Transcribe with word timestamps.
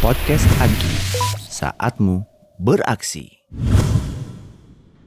Podcast 0.00 0.48
Agi, 0.64 0.94
saatmu 1.44 2.24
beraksi. 2.56 3.44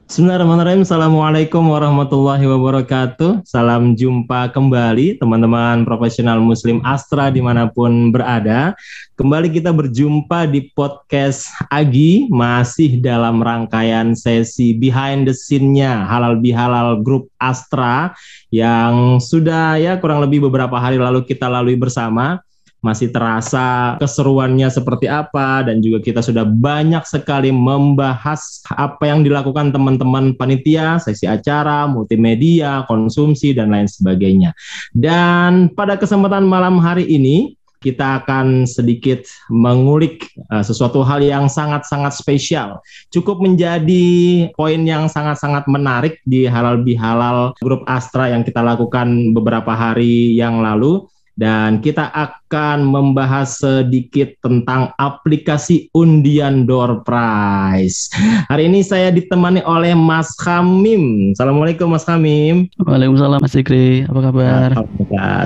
Bismillahirrahmanirrahim. 0.06 0.86
Assalamualaikum 0.86 1.66
warahmatullahi 1.66 2.46
wabarakatuh. 2.46 3.42
Salam 3.42 3.98
jumpa 3.98 4.54
kembali 4.54 5.18
teman-teman 5.18 5.82
profesional 5.82 6.38
muslim 6.38 6.78
Astra 6.86 7.30
di 7.30 7.42
mana 7.42 7.66
pun 7.66 8.14
berada. 8.14 8.74
Kembali 9.18 9.50
kita 9.50 9.74
berjumpa 9.74 10.46
di 10.46 10.70
podcast 10.70 11.50
Agi 11.74 12.30
masih 12.30 13.02
dalam 13.02 13.42
rangkaian 13.42 14.14
sesi 14.14 14.78
behind 14.78 15.26
the 15.26 15.34
scene-nya 15.34 16.06
Halal 16.06 16.38
Bihalal 16.38 17.02
Grup 17.02 17.26
Astra 17.42 18.14
yang 18.54 19.18
sudah 19.18 19.74
ya 19.74 19.98
kurang 19.98 20.22
lebih 20.22 20.46
beberapa 20.46 20.78
hari 20.78 21.02
lalu 21.02 21.26
kita 21.26 21.50
lalui 21.50 21.74
bersama 21.74 22.38
masih 22.80 23.12
terasa 23.12 23.96
keseruannya 24.00 24.68
seperti 24.72 25.06
apa 25.06 25.64
dan 25.68 25.84
juga 25.84 26.00
kita 26.00 26.24
sudah 26.24 26.48
banyak 26.48 27.04
sekali 27.04 27.52
membahas 27.52 28.64
apa 28.72 29.08
yang 29.08 29.20
dilakukan 29.20 29.72
teman-teman 29.72 30.32
panitia, 30.36 30.96
sesi 30.96 31.28
acara, 31.28 31.84
multimedia, 31.84 32.84
konsumsi 32.88 33.52
dan 33.52 33.72
lain 33.72 33.88
sebagainya. 33.88 34.56
Dan 34.96 35.72
pada 35.76 36.00
kesempatan 36.00 36.48
malam 36.48 36.80
hari 36.80 37.04
ini 37.04 37.60
kita 37.80 38.20
akan 38.22 38.68
sedikit 38.68 39.24
mengulik 39.48 40.28
uh, 40.52 40.60
sesuatu 40.60 41.00
hal 41.00 41.24
yang 41.24 41.48
sangat-sangat 41.48 42.12
spesial. 42.12 42.84
Cukup 43.08 43.40
menjadi 43.40 44.04
poin 44.52 44.84
yang 44.84 45.08
sangat-sangat 45.08 45.64
menarik 45.64 46.20
di 46.28 46.44
halal 46.44 46.84
bihalal 46.84 47.56
grup 47.64 47.80
Astra 47.88 48.28
yang 48.28 48.44
kita 48.44 48.60
lakukan 48.60 49.32
beberapa 49.32 49.72
hari 49.72 50.36
yang 50.36 50.60
lalu 50.60 51.08
dan 51.38 51.78
kita 51.78 52.10
akan 52.10 52.82
membahas 52.82 53.62
sedikit 53.62 54.34
tentang 54.42 54.90
aplikasi 54.98 55.90
undian 55.94 56.66
door 56.66 57.00
prize. 57.06 58.10
Hari 58.50 58.66
ini 58.66 58.82
saya 58.82 59.14
ditemani 59.14 59.62
oleh 59.62 59.94
Mas 59.94 60.34
Hamim. 60.42 61.34
Assalamualaikum 61.36 61.90
Mas 61.90 62.04
Hamim. 62.08 62.66
Waalaikumsalam 62.82 63.38
Mas 63.40 63.54
Ikri. 63.54 64.04
Apa 64.10 64.20
kabar? 64.32 64.68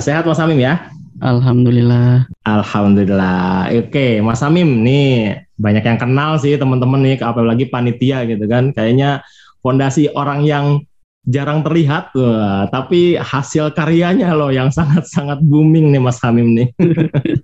Sehat 0.00 0.24
Mas 0.24 0.40
Hamim 0.40 0.60
ya? 0.62 0.88
Alhamdulillah. 1.22 2.26
Alhamdulillah. 2.42 3.70
Oke, 3.78 4.18
Mas 4.20 4.42
Hamim 4.42 4.82
nih 4.82 5.40
banyak 5.54 5.86
yang 5.86 5.98
kenal 6.00 6.36
sih 6.42 6.58
teman-teman 6.58 7.00
nih 7.00 7.22
apalagi 7.22 7.70
panitia 7.70 8.26
gitu 8.26 8.44
kan. 8.50 8.74
Kayaknya 8.74 9.22
fondasi 9.62 10.10
orang 10.12 10.42
yang 10.42 10.82
jarang 11.24 11.64
terlihat, 11.64 12.12
Wah, 12.16 12.68
tapi 12.68 13.16
hasil 13.16 13.72
karyanya 13.72 14.36
loh 14.36 14.52
yang 14.52 14.68
sangat-sangat 14.68 15.40
booming 15.44 15.92
nih 15.92 16.02
Mas 16.02 16.20
Hamim 16.20 16.52
nih. 16.52 16.68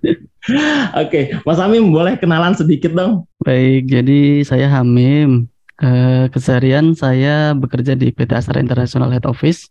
Oke, 1.01 1.33
Mas 1.45 1.59
Hamim 1.61 1.89
boleh 1.89 2.17
kenalan 2.17 2.53
sedikit 2.53 2.93
dong? 2.93 3.25
Baik, 3.41 3.89
jadi 3.89 4.45
saya 4.45 4.69
Hamim. 4.69 5.49
Eh, 5.81 6.29
keseharian 6.29 6.93
saya 6.93 7.57
bekerja 7.57 7.97
di 7.97 8.13
PT 8.13 8.37
Astra 8.37 8.61
International 8.61 9.09
Head 9.09 9.25
Office, 9.25 9.65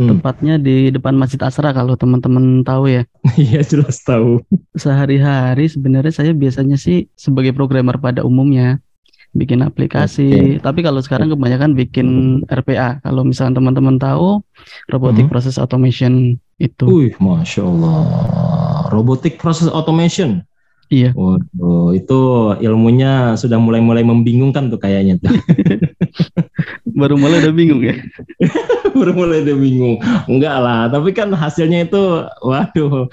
hmm. 0.00 0.08
tepatnya 0.08 0.56
di 0.56 0.88
depan 0.88 1.12
Masjid 1.12 1.36
Asra 1.44 1.76
kalau 1.76 2.00
teman-teman 2.00 2.64
tahu 2.64 2.88
ya. 2.88 3.04
Iya 3.36 3.60
jelas 3.60 4.00
tahu. 4.00 4.40
Sehari-hari 4.72 5.68
sebenarnya 5.68 6.16
saya 6.16 6.32
biasanya 6.32 6.80
sih 6.80 7.12
sebagai 7.12 7.52
programmer 7.52 8.00
pada 8.00 8.24
umumnya 8.24 8.80
bikin 9.34 9.62
aplikasi. 9.62 10.28
Okay. 10.30 10.62
Tapi 10.62 10.80
kalau 10.82 11.00
sekarang 11.02 11.30
kebanyakan 11.30 11.78
bikin 11.78 12.08
RPA. 12.50 12.98
Kalau 13.02 13.22
misalnya 13.22 13.62
teman-teman 13.62 13.96
tahu 13.98 14.42
robotic 14.90 15.30
hmm. 15.30 15.32
process 15.32 15.56
automation 15.56 16.38
itu. 16.58 16.84
Wih, 16.86 17.14
masya 17.22 17.64
Allah, 17.64 17.98
robotic 18.90 19.38
process 19.38 19.70
automation. 19.70 20.42
Iya. 20.90 21.14
Waduh, 21.14 21.94
itu 21.94 22.18
ilmunya 22.58 23.38
sudah 23.38 23.62
mulai-mulai 23.62 24.02
membingungkan 24.02 24.74
tuh 24.74 24.82
kayaknya 24.82 25.22
tuh. 25.22 25.30
Baru 26.98 27.14
mulai 27.14 27.46
udah 27.46 27.54
bingung 27.54 27.86
ya? 27.86 27.94
Baru 28.98 29.14
mulai 29.14 29.46
udah 29.46 29.54
bingung. 29.54 30.02
Enggak 30.26 30.56
lah, 30.58 30.90
tapi 30.90 31.14
kan 31.14 31.30
hasilnya 31.30 31.86
itu, 31.86 32.26
waduh, 32.42 33.06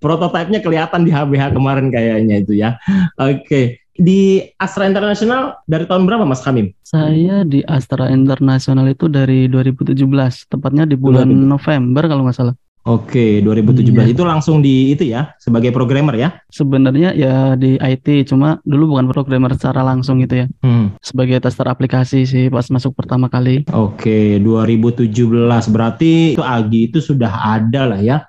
prototipenya 0.00 0.64
kelihatan 0.64 1.04
di 1.04 1.12
HBH 1.12 1.52
kemarin 1.52 1.92
kayaknya 1.92 2.40
itu 2.40 2.56
ya. 2.56 2.80
Oke, 3.20 3.44
okay 3.44 3.66
di 3.96 4.40
Astra 4.56 4.88
Internasional 4.88 5.60
dari 5.68 5.84
tahun 5.84 6.08
berapa 6.08 6.24
Mas 6.24 6.40
Kamim? 6.40 6.72
Saya 6.80 7.44
di 7.44 7.60
Astra 7.68 8.08
Internasional 8.08 8.88
itu 8.88 9.08
dari 9.08 9.48
2017, 9.48 9.96
tepatnya 10.48 10.88
di 10.88 10.96
bulan 10.96 11.28
November 11.28 12.08
kalau 12.08 12.24
nggak 12.28 12.36
salah. 12.36 12.56
Oke, 12.82 13.38
2017 13.46 13.94
iya. 13.94 14.10
itu 14.10 14.26
langsung 14.26 14.58
di 14.58 14.90
itu 14.90 15.06
ya 15.06 15.38
sebagai 15.38 15.70
programmer 15.70 16.18
ya? 16.18 16.34
Sebenarnya 16.50 17.14
ya 17.14 17.54
di 17.54 17.78
IT, 17.78 18.26
cuma 18.26 18.58
dulu 18.66 18.98
bukan 18.98 19.06
programmer 19.06 19.54
secara 19.54 19.86
langsung 19.86 20.18
gitu 20.18 20.42
ya. 20.42 20.46
Hmm. 20.66 20.90
Sebagai 20.98 21.38
tester 21.38 21.70
aplikasi 21.70 22.26
sih 22.26 22.50
pas 22.50 22.66
masuk 22.74 22.98
pertama 22.98 23.30
kali. 23.30 23.62
Oke, 23.70 24.42
2017 24.42 25.14
berarti 25.70 26.34
itu 26.34 26.42
Agi 26.42 26.90
itu 26.90 26.98
sudah 26.98 27.30
ada 27.54 27.86
lah 27.86 28.02
ya 28.02 28.26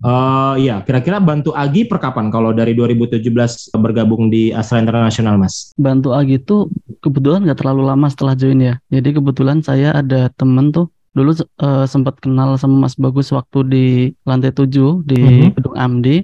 Uh, 0.00 0.54
ya, 0.60 0.80
kira-kira 0.84 1.20
bantu 1.20 1.52
Agi 1.52 1.84
per 1.88 1.98
kapan 2.00 2.32
kalau 2.32 2.52
dari 2.52 2.72
2017 2.72 3.22
bergabung 3.76 4.28
di 4.32 4.52
Astra 4.52 4.80
Internasional, 4.80 5.36
Mas? 5.36 5.72
Bantu 5.76 6.16
Agi 6.16 6.40
itu 6.40 6.70
kebetulan 7.04 7.44
nggak 7.44 7.60
terlalu 7.60 7.82
lama 7.88 8.06
setelah 8.08 8.32
join 8.38 8.60
ya. 8.60 8.74
Jadi 8.88 9.16
kebetulan 9.16 9.60
saya 9.60 9.96
ada 9.96 10.32
temen 10.36 10.72
tuh 10.72 10.88
dulu 11.16 11.32
uh, 11.32 11.88
sempat 11.88 12.20
kenal 12.20 12.60
sama 12.60 12.86
Mas 12.86 12.94
Bagus 13.00 13.32
waktu 13.32 13.58
di 13.64 13.84
lantai 14.28 14.52
7 14.52 14.68
di 15.08 15.16
mm 15.16 15.28
-hmm. 15.32 15.50
gedung 15.56 15.76
Amdi. 15.76 16.16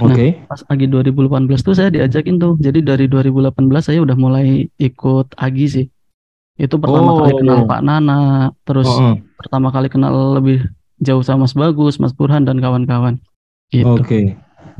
Nah, 0.00 0.10
Oke. 0.10 0.14
Okay. 0.16 0.30
pas 0.50 0.60
Agi 0.66 0.86
2018 0.90 1.46
tuh 1.62 1.74
saya 1.76 1.88
diajakin 1.92 2.40
tuh. 2.40 2.56
Jadi 2.58 2.80
dari 2.82 3.06
2018 3.06 3.54
saya 3.78 4.00
udah 4.02 4.16
mulai 4.16 4.66
ikut 4.80 5.36
Agi 5.36 5.66
sih. 5.68 5.86
Itu 6.60 6.76
pertama 6.76 7.16
oh. 7.16 7.16
kali 7.24 7.32
kenal 7.40 7.64
Pak 7.64 7.80
Nana, 7.80 8.20
terus 8.68 8.88
oh. 8.90 9.16
pertama 9.40 9.72
kali 9.72 9.88
kenal 9.88 10.36
lebih 10.36 10.68
jauh 11.00 11.24
sama 11.24 11.48
Mas 11.48 11.56
Bagus, 11.56 11.96
Mas 11.96 12.12
Burhan 12.12 12.44
dan 12.44 12.60
kawan-kawan. 12.60 13.18
Gitu. 13.72 13.88
Oke. 13.88 14.04
Okay. 14.04 14.24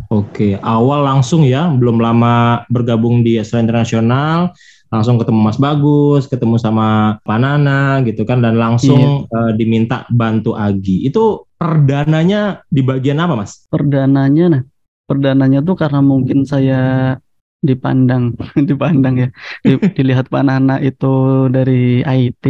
Oke, 0.09 0.57
okay. 0.57 0.65
awal 0.65 1.05
langsung 1.05 1.45
ya, 1.45 1.69
belum 1.69 2.01
lama 2.01 2.65
bergabung 2.73 3.21
di 3.21 3.37
Astra 3.37 3.61
Internasional, 3.61 4.57
langsung 4.89 5.21
ketemu 5.21 5.41
Mas 5.45 5.61
Bagus, 5.61 6.25
ketemu 6.25 6.57
sama 6.57 7.21
Panana 7.21 8.01
gitu 8.09 8.25
kan, 8.25 8.41
dan 8.41 8.57
langsung 8.57 9.29
iya. 9.29 9.37
uh, 9.37 9.53
diminta 9.53 10.09
bantu 10.09 10.57
Agi. 10.57 11.05
Itu 11.05 11.45
perdananya 11.61 12.65
di 12.73 12.81
bagian 12.81 13.21
apa, 13.21 13.45
Mas? 13.45 13.69
Perdananya, 13.69 14.47
nah, 14.49 14.63
perdananya 15.05 15.61
tuh 15.61 15.77
karena 15.77 16.01
mungkin 16.01 16.49
saya 16.49 17.15
dipandang, 17.61 18.35
dipandang 18.69 19.15
ya, 19.21 19.29
dilihat 20.01 20.33
Panana 20.33 20.81
itu 20.81 21.47
dari 21.53 22.01
IT. 22.03 22.45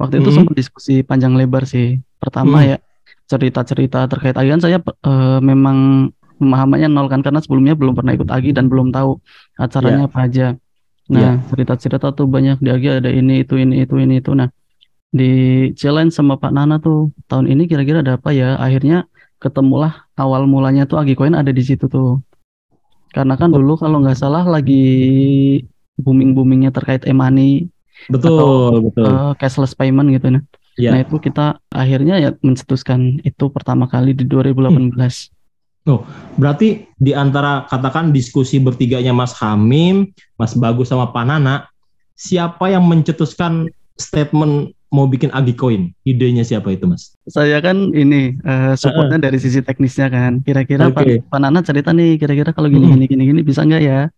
Waktu 0.00 0.24
itu 0.24 0.30
hmm. 0.32 0.36
sempat 0.40 0.54
diskusi 0.56 0.94
panjang 1.04 1.36
lebar 1.36 1.68
sih. 1.68 2.00
Pertama 2.16 2.64
hmm. 2.64 2.68
ya 2.72 2.76
cerita-cerita 3.34 4.06
terkait 4.06 4.38
Agi 4.38 4.48
kan 4.54 4.62
saya 4.62 4.78
uh, 4.80 5.42
memang 5.42 6.08
pemahamannya 6.38 6.88
nol 6.90 7.10
kan 7.10 7.20
karena 7.26 7.42
sebelumnya 7.42 7.74
belum 7.74 7.98
pernah 7.98 8.14
ikut 8.14 8.30
Agi 8.30 8.54
dan 8.54 8.70
belum 8.70 8.94
tahu 8.94 9.18
acaranya 9.58 10.06
yeah. 10.06 10.10
apa 10.10 10.18
aja. 10.22 10.46
Nah, 11.04 11.20
yeah. 11.20 11.34
cerita-cerita 11.50 12.14
tuh 12.14 12.30
banyak 12.30 12.62
di 12.62 12.70
Agi 12.70 12.88
ada 13.02 13.10
ini 13.10 13.42
itu 13.42 13.58
ini 13.58 13.82
itu 13.82 13.94
ini 13.98 14.22
itu. 14.22 14.30
Nah, 14.32 14.48
di 15.10 15.30
challenge 15.74 16.14
sama 16.14 16.38
Pak 16.38 16.52
Nana 16.54 16.78
tuh 16.78 17.10
tahun 17.26 17.50
ini 17.50 17.66
kira-kira 17.66 18.06
ada 18.06 18.16
apa 18.16 18.30
ya? 18.30 18.56
Akhirnya 18.56 19.10
ketemulah 19.42 20.06
awal 20.14 20.46
mulanya 20.46 20.86
tuh 20.86 21.02
Agi 21.02 21.18
Coin 21.18 21.34
ada 21.34 21.50
di 21.50 21.62
situ 21.62 21.90
tuh. 21.90 22.22
Karena 23.14 23.38
kan 23.38 23.50
dulu 23.50 23.78
kalau 23.78 24.02
nggak 24.02 24.18
salah 24.18 24.42
lagi 24.42 24.82
booming-boomingnya 25.98 26.74
terkait 26.74 27.06
e-money 27.06 27.70
betul 28.10 28.34
atau 28.34 28.50
betul 28.90 29.06
uh, 29.06 29.32
cashless 29.38 29.76
payment 29.76 30.10
gitu 30.10 30.26
nah. 30.34 30.42
Ya. 30.74 30.90
Nah 30.90 31.06
itu 31.06 31.16
kita 31.22 31.62
akhirnya 31.70 32.18
ya 32.18 32.30
mencetuskan 32.42 33.22
itu 33.22 33.44
pertama 33.50 33.86
kali 33.86 34.10
di 34.14 34.26
2018. 34.26 34.90
Hmm. 34.90 35.32
Oh, 35.84 36.00
berarti 36.40 36.88
di 36.96 37.12
antara 37.12 37.68
katakan 37.68 38.08
diskusi 38.08 38.56
bertiganya 38.56 39.12
Mas 39.12 39.36
Hamim, 39.36 40.16
Mas 40.40 40.56
Bagus 40.56 40.88
sama 40.88 41.12
Panana, 41.12 41.68
siapa 42.16 42.72
yang 42.72 42.88
mencetuskan 42.88 43.68
statement 44.00 44.72
mau 44.88 45.04
bikin 45.04 45.28
Agikoin? 45.36 45.92
Idenya 46.08 46.40
siapa 46.40 46.72
itu, 46.72 46.88
Mas? 46.88 47.12
Saya 47.28 47.60
kan 47.60 47.92
ini 47.92 48.32
uh, 48.48 48.72
supportnya 48.80 49.20
uh, 49.20 49.24
dari 49.28 49.36
sisi 49.36 49.60
teknisnya 49.60 50.08
kan. 50.08 50.40
Kira-kira 50.40 50.88
okay. 50.88 51.20
Panana 51.28 51.60
cerita 51.60 51.92
nih, 51.92 52.16
kira-kira 52.16 52.56
kalau 52.56 52.72
gini, 52.72 52.88
hmm. 52.88 52.94
gini 52.96 53.04
gini 53.04 53.22
gini 53.28 53.40
bisa 53.44 53.60
nggak 53.60 53.82
ya? 53.84 54.08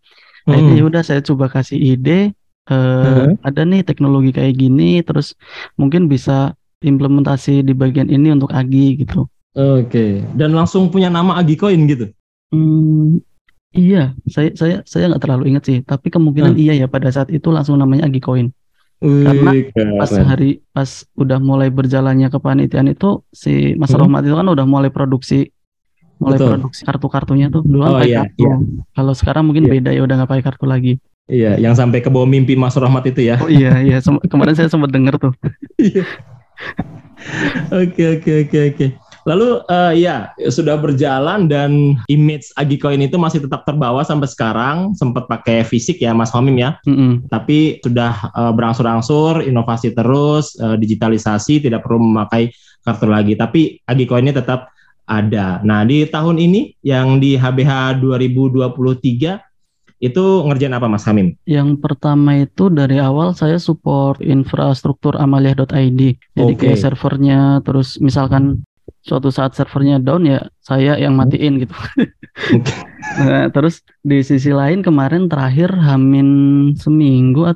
Nah 0.47 0.57
hmm. 0.63 0.71
ini 0.71 0.81
udah 0.87 1.03
saya 1.03 1.19
coba 1.19 1.51
kasih 1.51 1.83
ide, 1.83 2.31
uh, 2.71 2.75
uh 2.75 3.31
ada 3.47 3.63
nih 3.63 3.83
teknologi 3.87 4.31
kayak 4.35 4.55
gini 4.59 5.03
terus 5.03 5.35
mungkin 5.79 6.11
bisa 6.11 6.55
implementasi 6.85 7.65
di 7.65 7.73
bagian 7.73 8.13
ini 8.13 8.35
untuk 8.35 8.53
Agi 8.53 9.01
gitu. 9.01 9.27
Oke, 9.57 9.89
okay. 9.89 10.13
dan 10.37 10.53
langsung 10.53 10.93
punya 10.93 11.09
nama 11.09 11.41
Agi 11.41 11.57
Coin 11.57 11.89
gitu. 11.89 12.13
Hmm, 12.53 13.25
iya, 13.73 14.13
saya 14.29 14.53
saya 14.53 14.85
saya 14.85 15.09
nggak 15.09 15.23
terlalu 15.25 15.45
ingat 15.49 15.65
sih, 15.65 15.79
tapi 15.81 16.13
kemungkinan 16.13 16.53
hmm. 16.53 16.61
iya 16.61 16.73
ya 16.85 16.87
pada 16.87 17.09
saat 17.09 17.33
itu 17.33 17.49
langsung 17.49 17.81
namanya 17.81 18.05
Agi 18.05 18.21
Coin. 18.21 18.53
Karena 19.01 19.53
pas 20.01 20.09
hari 20.09 20.65
pas 20.73 21.05
udah 21.21 21.37
mulai 21.37 21.69
berjalannya 21.69 22.33
kepanitiaan 22.33 22.89
itu 22.89 23.21
si 23.29 23.77
Mas 23.77 23.93
hmm. 23.93 24.09
Itu 24.25 24.37
kan 24.37 24.49
udah 24.49 24.65
mulai 24.65 24.89
produksi 24.89 25.53
mulai 26.17 26.41
Betul. 26.41 26.49
produksi 26.57 26.81
kartu-kartunya 26.89 27.53
tuh 27.53 27.61
dulu 27.61 27.85
kan 27.85 27.93
Oh, 27.93 27.97
pakai 28.01 28.09
iya, 28.09 28.21
kartu. 28.25 28.41
iya. 28.41 28.55
Kalau 28.97 29.13
sekarang 29.13 29.45
mungkin 29.53 29.69
Iya. 29.69 29.73
beda 29.77 29.91
ya 29.93 30.01
udah 30.01 30.15
nggak 30.17 30.31
pakai 30.33 30.45
kartu 30.49 30.65
lagi. 30.65 30.93
Iya, 31.27 31.59
yang 31.59 31.75
sampai 31.75 31.99
ke 31.99 32.07
bawah 32.07 32.27
mimpi 32.27 32.55
Mas 32.55 32.79
Rahmat 32.79 33.11
itu 33.11 33.27
ya. 33.27 33.37
Oh 33.43 33.51
iya 33.51 33.83
iya 33.83 33.99
Sem- 33.99 34.23
kemarin 34.31 34.55
saya 34.55 34.71
sempat 34.71 34.95
denger 34.95 35.19
tuh. 35.19 35.35
Oke 37.75 38.21
oke 38.21 38.33
oke 38.47 38.59
oke. 38.71 38.87
Lalu 39.27 39.49
eh, 39.67 39.93
ya 40.07 40.31
sudah 40.47 40.79
berjalan 40.79 41.51
dan 41.51 41.99
image 42.07 42.55
Agikoin 42.55 43.03
itu 43.03 43.19
masih 43.19 43.43
tetap 43.43 43.67
terbawa 43.67 44.07
sampai 44.07 44.31
sekarang. 44.31 44.95
Sempat 44.95 45.27
pakai 45.27 45.67
fisik 45.67 45.99
ya 45.99 46.15
Mas 46.15 46.31
Homim 46.31 46.55
ya. 46.63 46.79
Mm-mm. 46.87 47.27
Tapi 47.27 47.83
sudah 47.83 48.31
eh, 48.31 48.53
berangsur-angsur, 48.55 49.43
inovasi 49.43 49.91
terus, 49.99 50.55
eh, 50.63 50.79
digitalisasi, 50.79 51.67
tidak 51.67 51.83
perlu 51.83 52.07
memakai 52.07 52.55
kartu 52.87 53.11
lagi. 53.11 53.35
Tapi 53.35 53.83
Agikoinnya 53.83 54.39
tetap 54.39 54.71
ada. 55.11 55.59
Nah 55.67 55.83
di 55.83 56.07
tahun 56.07 56.39
ini 56.39 56.79
yang 56.87 57.19
di 57.19 57.35
HBH 57.35 57.99
2023 57.99 59.43
itu 59.97 60.25
ngerjain 60.45 60.77
apa 60.77 60.87
Mas 60.93 61.09
Hamim? 61.09 61.33
Yang 61.49 61.81
pertama 61.81 62.37
itu 62.37 62.69
dari 62.69 63.01
awal 63.01 63.33
saya 63.33 63.57
support 63.57 64.21
infrastruktur 64.21 65.17
amalia.id. 65.17 66.01
Jadi 66.37 66.53
Oke. 66.53 66.61
kayak 66.61 66.79
servernya 66.81 67.65
terus 67.65 67.97
misalkan 67.97 68.61
suatu 69.01 69.31
saat 69.31 69.55
servernya 69.57 70.03
down 70.03 70.27
ya 70.27 70.47
saya 70.61 71.01
yang 71.01 71.17
matiin 71.17 71.63
gitu. 71.65 71.75
Oke. 72.53 72.73
Nah, 73.17 73.49
terus 73.49 73.81
di 74.05 74.21
sisi 74.21 74.51
lain 74.53 74.83
kemarin 74.85 75.31
terakhir 75.31 75.73
Hamin 75.73 76.29
seminggu 76.77 77.55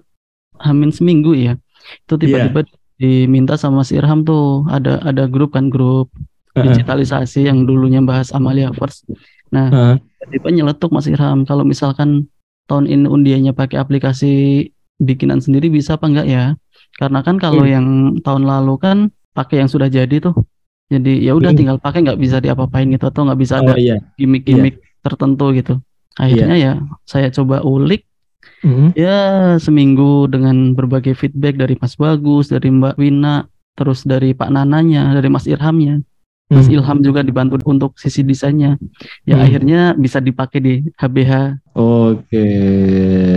Hamin 0.56 0.88
seminggu 0.94 1.36
ya. 1.36 1.58
Itu 2.06 2.16
Iya. 2.16 2.48
tiba-tiba 2.48 2.60
diminta 2.96 3.54
sama 3.60 3.84
si 3.84 3.98
Irham 3.98 4.24
tuh 4.24 4.64
ada 4.70 5.02
ada 5.04 5.28
grup 5.28 5.58
kan 5.58 5.68
grup 5.68 6.08
digitalisasi 6.54 7.50
yang 7.50 7.66
dulunya 7.68 8.00
bahas 8.00 8.30
Amalia 8.32 8.70
First. 8.72 9.04
Nah, 9.50 9.68
Heeh. 9.68 9.96
Tiba-tiba 10.20 10.48
nyeletuk 10.52 10.92
Mas 10.92 11.08
Irham 11.08 11.48
kalau 11.48 11.64
misalkan 11.64 12.28
tahun 12.68 12.84
ini 12.86 13.08
undiannya 13.08 13.52
pakai 13.56 13.80
aplikasi 13.80 14.32
bikinan 15.00 15.40
sendiri 15.40 15.72
bisa 15.72 15.96
apa 15.96 16.06
enggak 16.06 16.28
ya? 16.28 16.44
Karena 17.00 17.24
kan 17.24 17.40
kalau 17.40 17.64
Hmm. 17.64 17.72
yang 17.72 17.86
tahun 18.20 18.44
lalu 18.44 18.74
kan 18.76 18.96
pakai 19.32 19.64
yang 19.64 19.70
sudah 19.72 19.88
jadi 19.88 20.20
tuh. 20.20 20.36
Jadi 20.92 21.24
ya 21.24 21.32
udah 21.32 21.54
Hmm. 21.54 21.58
tinggal 21.58 21.76
pakai 21.80 22.04
nggak 22.04 22.20
bisa 22.20 22.36
diapa-apain 22.38 22.84
gitu 22.92 23.08
atau 23.08 23.24
nggak 23.24 23.40
bisa 23.40 23.64
ada 23.64 23.72
Oh 23.72 23.80
iya. 23.80 23.96
gimmick-gimmick 24.20 24.76
tertentu 25.00 25.56
gitu. 25.56 25.74
Akhirnya 26.20 26.56
ya 26.60 26.72
saya 27.08 27.32
coba 27.32 27.64
ulik 27.64 28.04
Mhm. 28.60 28.92
ya 28.92 29.18
seminggu 29.56 30.28
dengan 30.28 30.76
berbagai 30.76 31.16
feedback 31.16 31.56
dari 31.56 31.80
Mas 31.80 31.96
Bagus, 31.96 32.52
dari 32.52 32.68
Mbak 32.68 33.00
Wina, 33.00 33.48
terus 33.72 34.04
dari 34.04 34.36
Pak 34.36 34.52
Nananya, 34.52 35.16
dari 35.16 35.32
Mas 35.32 35.48
Irhamnya. 35.48 36.04
Mas 36.50 36.66
Hmm. 36.66 36.74
Ilham 36.76 36.98
juga 36.98 37.22
dibantu 37.22 37.62
untuk 37.64 37.94
sisi 37.94 38.20
desainnya. 38.20 38.74
Ya 39.22 39.38
Hmm. 39.38 39.46
akhirnya 39.46 39.80
bisa 39.94 40.18
dipakai 40.18 40.58
di 40.58 40.74
HBH. 40.94 41.62
Oke, 41.72 42.46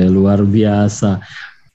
luar 0.10 0.42
biasa. 0.42 1.22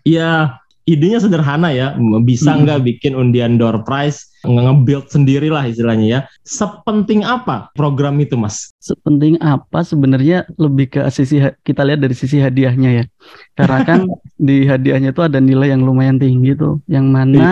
Ya, 0.03 0.59
idenya 0.83 1.21
sederhana 1.21 1.71
ya. 1.71 1.95
Bisa 2.21 2.53
Mm-mm. 2.53 2.65
nggak 2.65 2.81
bikin 2.83 3.13
undian 3.13 3.55
door 3.55 3.85
prize, 3.85 4.25
nge- 4.41 4.65
nge-build 4.65 5.07
sendiri 5.07 5.47
lah 5.47 5.63
istilahnya 5.63 6.07
ya. 6.09 6.21
Sepenting 6.43 7.23
apa 7.23 7.71
program 7.73 8.19
itu, 8.19 8.35
Mas? 8.35 8.73
Sepenting 8.81 9.39
apa 9.39 9.85
sebenarnya 9.85 10.43
lebih 10.57 10.91
ke 10.91 11.07
sisi 11.09 11.39
kita 11.61 11.85
lihat 11.85 12.01
dari 12.01 12.17
sisi 12.17 12.41
hadiahnya 12.41 12.91
ya. 12.93 13.05
Karena 13.55 13.79
kan 13.85 14.01
di 14.41 14.65
hadiahnya 14.65 15.13
itu 15.13 15.23
ada 15.23 15.39
nilai 15.39 15.71
yang 15.71 15.85
lumayan 15.85 16.17
tinggi 16.17 16.57
tuh. 16.57 16.83
Yang 16.89 17.07
mana 17.07 17.47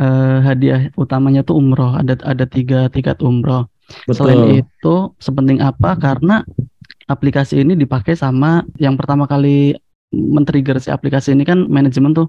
eh, 0.00 0.38
hadiah 0.44 0.92
utamanya 0.96 1.42
tuh 1.42 1.58
umroh. 1.60 1.96
Ada 1.96 2.20
ada 2.24 2.44
tiga 2.44 2.88
tiket 2.92 3.20
umroh. 3.20 3.68
Selain 4.10 4.66
itu, 4.66 4.94
sepenting 5.22 5.62
apa? 5.62 5.94
Karena 5.94 6.42
aplikasi 7.06 7.62
ini 7.62 7.78
dipakai 7.78 8.18
sama 8.18 8.66
yang 8.82 8.98
pertama 8.98 9.30
kali 9.30 9.78
men-trigger 10.10 10.78
si 10.82 10.90
aplikasi 10.90 11.34
ini 11.34 11.46
kan 11.46 11.66
manajemen 11.70 12.14
tuh. 12.14 12.28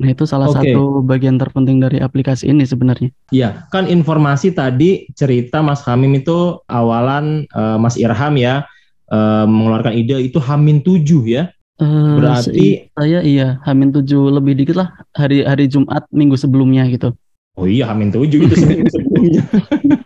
Nah, 0.00 0.08
itu 0.08 0.24
salah 0.24 0.48
Oke. 0.48 0.56
satu 0.64 1.04
bagian 1.04 1.36
terpenting 1.36 1.76
dari 1.76 2.00
aplikasi 2.00 2.48
ini 2.48 2.64
sebenarnya. 2.64 3.12
Iya, 3.28 3.68
kan 3.68 3.84
informasi 3.84 4.56
tadi 4.56 5.04
cerita 5.12 5.60
Mas 5.60 5.84
Hamim 5.84 6.16
itu 6.16 6.60
awalan 6.64 7.44
eh, 7.44 7.76
Mas 7.76 8.00
Irham 8.00 8.40
ya 8.40 8.64
eh, 9.12 9.44
mengeluarkan 9.44 9.92
ide 9.92 10.16
itu 10.24 10.40
Hamin 10.40 10.80
7 10.80 11.04
ya. 11.28 11.52
Eh, 11.82 12.14
Berarti- 12.14 12.86
saya 12.94 13.20
iya, 13.26 13.58
Hamin 13.66 13.90
7 13.90 14.30
lebih 14.30 14.54
dikit 14.54 14.78
lah 14.78 14.94
hari 15.18 15.42
hari 15.42 15.66
Jumat 15.66 16.06
minggu 16.14 16.38
sebelumnya 16.38 16.86
gitu. 16.86 17.10
Oh 17.58 17.66
iya, 17.66 17.90
Hamin 17.90 18.14
7 18.14 18.30
itu 18.30 18.54
seminggu 18.54 18.86
sebelumnya. 18.94 19.42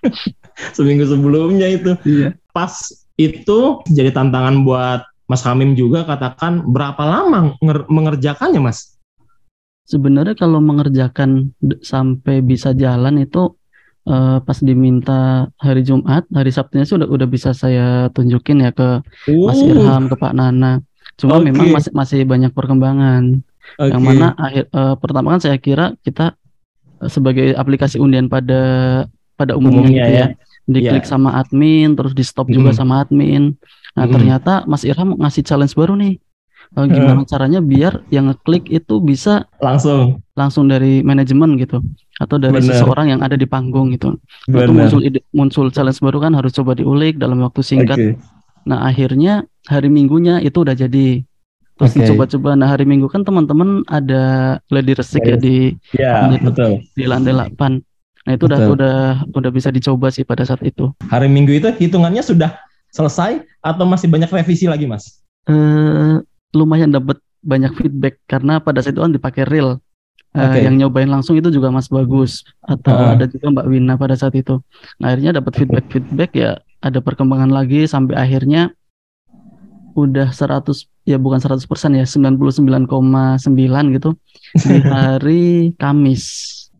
seminggu 0.76 1.04
sebelumnya 1.04 1.68
itu. 1.68 1.92
Iya. 2.02 2.28
Pas 2.50 2.72
itu 3.20 3.58
jadi 3.92 4.08
tantangan 4.08 4.64
buat 4.64 5.04
Mas 5.28 5.42
Hamim 5.44 5.76
juga 5.76 6.06
katakan 6.06 6.64
berapa 6.64 7.02
lama 7.04 7.52
nger- 7.60 7.88
mengerjakannya, 7.92 8.62
Mas? 8.62 8.96
Sebenarnya 9.84 10.34
kalau 10.34 10.58
mengerjakan 10.58 11.52
sampai 11.84 12.40
bisa 12.40 12.72
jalan 12.72 13.20
itu 13.20 13.52
eh, 14.06 14.38
pas 14.40 14.58
diminta 14.58 15.50
hari 15.58 15.82
Jumat, 15.82 16.24
hari 16.30 16.50
Sabtunya 16.50 16.86
sih 16.86 16.96
udah 16.96 17.28
bisa 17.28 17.52
saya 17.52 18.08
tunjukin 18.10 18.64
ya 18.64 18.70
ke 18.72 19.02
Mas 19.28 19.60
Oh, 19.60 19.66
Irham, 19.66 20.08
ke 20.08 20.16
Pak 20.16 20.32
Nana. 20.32 20.80
Cuma 21.16 21.40
Oke. 21.40 21.48
memang 21.48 21.72
masih 21.72 21.92
masih 21.92 22.20
banyak 22.22 22.52
perkembangan. 22.52 23.40
oke. 23.76 23.88
Yang 23.90 24.02
mana 24.04 24.26
akhir 24.36 24.64
eh, 24.68 24.94
pertama 25.00 25.26
kan 25.32 25.40
saya 25.40 25.56
kira 25.56 25.96
kita 26.00 26.36
eh, 27.00 27.10
sebagai 27.10 27.56
aplikasi 27.56 27.96
undian 27.96 28.28
pada 28.28 28.60
pada 29.36 29.52
umumnya, 29.56 29.80
Umumnya 29.84 30.04
gitu 30.04 30.12
ya. 30.12 30.26
Diklik 30.66 31.04
Iya. 31.06 31.10
sama 31.10 31.38
admin, 31.38 31.94
terus 31.94 32.10
di 32.10 32.26
stop 32.26 32.50
juga 32.50 32.74
Mm-mm. 32.74 32.80
sama 32.80 32.94
admin. 33.00 33.54
Nah, 33.94 34.02
Mm-mm. 34.02 34.12
ternyata 34.12 34.52
Mas 34.66 34.82
Irham 34.82 35.14
ngasih 35.14 35.46
challenge 35.46 35.72
baru 35.72 35.94
nih. 35.94 36.18
Eh, 36.74 36.86
gimana 36.90 37.22
caranya 37.22 37.62
biar 37.62 38.02
yang 38.10 38.26
ngeklik 38.26 38.66
itu 38.66 38.98
bisa 38.98 39.46
langsung. 39.62 40.18
langsung 40.34 40.66
dari 40.66 40.98
manajemen 41.00 41.54
gitu 41.56 41.78
atau 42.18 42.42
dari 42.42 42.58
Bener. 42.58 42.74
seseorang 42.74 43.06
yang 43.14 43.20
ada 43.22 43.38
di 43.38 43.46
panggung 43.46 43.94
gitu. 43.94 44.18
Itu 44.44 44.66
Benar. 44.66 44.90
muncul 44.90 45.00
ide, 45.00 45.22
muncul 45.30 45.70
challenge 45.70 46.02
baru 46.02 46.18
kan 46.18 46.34
harus 46.34 46.50
coba 46.50 46.74
diulik 46.74 47.22
dalam 47.22 47.38
waktu 47.38 47.62
singkat. 47.62 47.94
Oke. 47.94 48.10
Nah, 48.66 48.84
akhirnya 48.84 49.46
hari 49.70 49.86
Minggunya 49.88 50.42
itu 50.42 50.66
udah 50.66 50.74
jadi. 50.74 51.22
Terus 51.76 51.92
Oke. 51.92 51.98
dicoba-coba. 52.02 52.56
Nah, 52.56 52.68
hari 52.72 52.82
Minggu 52.82 53.06
kan 53.06 53.22
teman-teman 53.22 53.84
ada 53.86 54.56
gladi 54.66 54.92
resik 54.96 55.22
ya 55.22 55.36
di 55.36 55.76
Ya, 55.94 56.26
Gitu. 56.34 56.50
betul. 56.50 56.72
di 56.96 57.04
lantai 57.06 57.32
8. 57.32 57.78
Nah, 58.26 58.32
itu 58.34 58.44
udah 58.50 58.58
Betul. 58.58 58.74
udah 58.74 58.96
udah 59.30 59.50
bisa 59.54 59.68
dicoba 59.70 60.10
sih 60.10 60.26
pada 60.26 60.42
saat 60.42 60.58
itu. 60.66 60.90
Hari 61.06 61.30
Minggu 61.30 61.54
itu 61.54 61.70
hitungannya 61.70 62.26
sudah 62.26 62.58
selesai 62.90 63.44
atau 63.62 63.84
masih 63.86 64.10
banyak 64.10 64.26
revisi 64.26 64.66
lagi, 64.66 64.88
Mas? 64.88 65.22
Eh 65.46 66.18
lumayan 66.50 66.90
dapat 66.90 67.22
banyak 67.46 67.70
feedback 67.78 68.18
karena 68.26 68.58
pada 68.58 68.82
saat 68.82 68.98
itu 68.98 69.02
kan 69.04 69.14
dipakai 69.14 69.46
real. 69.46 69.78
Eh, 70.34 70.42
Oke. 70.42 70.58
yang 70.66 70.74
nyobain 70.76 71.06
langsung 71.06 71.38
itu 71.38 71.48
juga 71.48 71.70
Mas 71.70 71.86
Bagus 71.86 72.42
atau 72.60 72.92
Heeh. 72.92 73.14
ada 73.14 73.24
juga 73.30 73.46
Mbak 73.52 73.66
Wina 73.70 73.94
pada 73.94 74.18
saat 74.18 74.34
itu. 74.34 74.58
Nah, 74.98 75.14
akhirnya 75.14 75.38
dapat 75.38 75.52
feedback-feedback 75.54 76.30
ya 76.34 76.50
ada 76.80 76.98
perkembangan 77.00 77.50
lagi 77.50 77.88
sampai 77.88 78.16
akhirnya 78.16 78.72
udah 79.96 80.28
100 80.28 81.08
ya 81.08 81.16
bukan 81.16 81.40
100% 81.40 81.64
ya 81.96 82.04
99,9 82.04 83.96
gitu 83.96 84.10
di 84.60 84.76
hari 84.92 85.72
Kamis. 85.80 86.24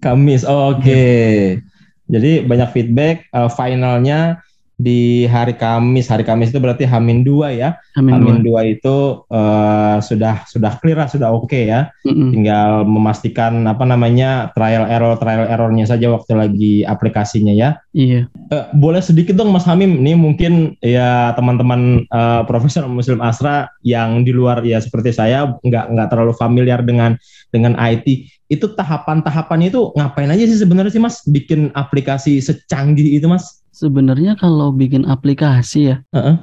Kamis. 0.05 0.45
Oh, 0.45 0.77
Oke. 0.77 1.59
Jadi 2.07 2.47
banyak 2.47 2.71
feedback 2.71 3.27
eh, 3.35 3.51
finalnya 3.51 4.46
di 4.77 5.25
hari 5.25 5.57
Kamis. 5.57 6.13
Hari 6.13 6.21
Kamis 6.23 6.53
itu 6.53 6.61
berarti 6.61 6.85
Hamin 6.85 7.25
2 7.25 7.57
ya. 7.57 7.81
Amin. 7.97 8.13
Hamin 8.13 8.37
2 8.45 8.77
itu 8.77 9.25
eh, 9.33 9.97
sudah 10.05 10.45
sudah 10.45 10.77
clear 10.79 11.01
lah, 11.01 11.09
sudah 11.09 11.33
oke 11.33 11.57
ya. 11.57 11.89
Mm-mm. 12.05 12.37
Tinggal 12.37 12.85
memastikan 12.85 13.65
apa 13.65 13.89
namanya 13.89 14.53
trial 14.53 14.85
error 14.85 15.17
trial 15.17 15.49
errornya 15.49 15.89
saja 15.89 16.13
waktu 16.13 16.33
lagi 16.37 16.75
aplikasinya 16.85 17.57
ya. 17.57 17.81
Iya. 17.97 18.29
Eh, 18.53 18.65
boleh 18.77 19.01
sedikit 19.01 19.33
dong 19.33 19.49
Mas 19.49 19.65
Hamim, 19.65 20.05
ini 20.05 20.13
mungkin 20.13 20.77
ya 20.85 21.33
teman-teman 21.33 22.05
eh, 22.05 22.43
profesional 22.45 22.93
Muslim 22.93 23.25
Asra 23.25 23.73
yang 23.81 24.29
di 24.29 24.37
luar 24.37 24.61
ya 24.61 24.77
seperti 24.77 25.17
saya 25.17 25.57
nggak 25.65 25.97
nggak 25.97 26.09
terlalu 26.13 26.37
familiar 26.37 26.85
dengan 26.85 27.17
dengan 27.49 27.73
IT. 27.81 28.29
Itu 28.53 28.77
tahapan-tahapannya 28.77 29.73
itu 29.73 29.91
ngapain 29.97 30.29
aja 30.29 30.45
sih 30.45 30.61
sebenarnya 30.61 30.93
sih 30.93 31.03
Mas 31.03 31.25
bikin 31.25 31.73
aplikasi 31.73 32.45
secanggih 32.45 33.17
itu 33.17 33.25
Mas? 33.27 33.66
Sebenarnya 33.77 34.41
kalau 34.41 34.73
bikin 34.73 35.05
aplikasi 35.05 35.93
ya 35.93 35.97
Heeh. 36.17 36.41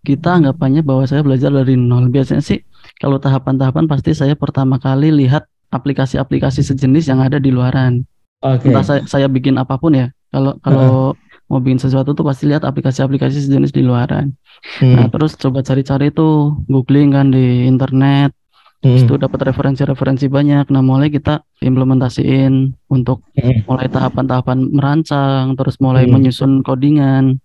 kita 0.00 0.40
anggapannya 0.40 0.80
bahwa 0.80 1.04
saya 1.04 1.20
belajar 1.20 1.52
dari 1.52 1.76
nol. 1.76 2.08
Biasanya 2.08 2.40
sih 2.40 2.64
kalau 2.96 3.20
tahapan-tahapan 3.20 3.84
pasti 3.84 4.16
saya 4.16 4.32
pertama 4.32 4.80
kali 4.80 5.12
lihat 5.12 5.44
aplikasi-aplikasi 5.68 6.64
sejenis 6.64 7.12
yang 7.12 7.20
ada 7.20 7.36
di 7.36 7.52
luaran. 7.52 8.08
Oke. 8.40 8.72
Entah 8.72 8.80
saya, 8.80 9.02
saya 9.04 9.28
bikin 9.28 9.60
apa 9.60 9.76
pun 9.76 9.92
ya. 9.92 10.08
Kalau 10.32 10.56
kalau 10.64 11.12
mau 11.52 11.60
bikin 11.60 11.82
sesuatu 11.82 12.16
tuh 12.16 12.24
pasti 12.24 12.48
lihat 12.48 12.64
aplikasi-aplikasi 12.64 13.44
sejenis 13.44 13.76
di 13.76 13.84
luaran. 13.84 14.32
Hmm. 14.80 14.96
Nah, 14.96 15.06
terus 15.12 15.36
coba 15.36 15.60
cari-cari 15.60 16.08
tuh 16.14 16.64
googling 16.64 17.12
kan 17.12 17.28
di 17.28 17.68
internet. 17.68 18.32
Hmm. 18.80 18.96
Terus 18.96 19.02
itu 19.04 19.14
dapat 19.20 19.40
referensi-referensi 19.52 20.26
banyak. 20.32 20.72
Nah, 20.72 20.80
mulai 20.80 21.12
kita 21.12 21.44
implementasiin 21.60 22.72
untuk 22.88 23.20
Hmm. 23.36 23.68
mulai 23.68 23.92
tahapan-tahapan 23.92 24.58
merancang, 24.72 25.52
terus 25.52 25.76
mulai 25.84 26.08
Hmm. 26.08 26.16
menyusun 26.16 26.64
codingan. 26.64 27.36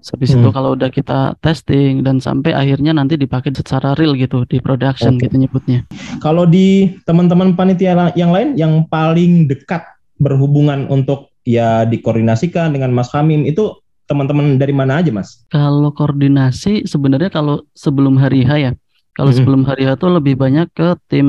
Habis 0.00 0.32
Hmm. 0.32 0.40
itu 0.40 0.48
kalau 0.48 0.72
udah 0.72 0.88
kita 0.88 1.36
testing 1.44 2.00
dan 2.00 2.24
sampai 2.24 2.56
akhirnya 2.56 2.96
nanti 2.96 3.20
dipakai 3.20 3.52
secara 3.52 3.92
real 3.92 4.16
gitu 4.16 4.48
di 4.48 4.56
production 4.56 5.20
Oke. 5.20 5.28
gitu 5.28 5.36
nyebutnya. 5.36 5.84
Kalau 6.24 6.48
di 6.48 6.96
teman-teman 7.04 7.52
panitia 7.52 8.16
yang 8.16 8.32
lain 8.32 8.56
yang 8.56 8.88
paling 8.88 9.44
dekat 9.44 9.84
berhubungan 10.16 10.88
untuk 10.88 11.28
ya 11.44 11.84
dikoordinasikan 11.84 12.72
dengan 12.72 12.96
Mas 12.96 13.12
Hamim 13.12 13.44
itu 13.44 13.76
teman-teman 14.08 14.56
dari 14.56 14.72
mana 14.72 15.04
aja 15.04 15.12
Mas? 15.12 15.44
Kalau 15.52 15.92
koordinasi 15.92 16.88
sebenarnya 16.88 17.28
kalau 17.28 17.68
sebelum 17.76 18.16
hari 18.16 18.48
H 18.48 18.52
ya. 18.56 18.72
Kalau 19.20 19.28
Mhm. 19.28 19.36
sebelum 19.36 19.62
hari 19.68 19.84
H 19.84 20.00
tuh 20.00 20.16
lebih 20.16 20.40
banyak 20.40 20.72
ke 20.72 20.96
tim 21.12 21.28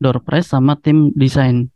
Doorpress 0.00 0.54
sama 0.54 0.78
tim 0.78 1.10
desain. 1.12 1.66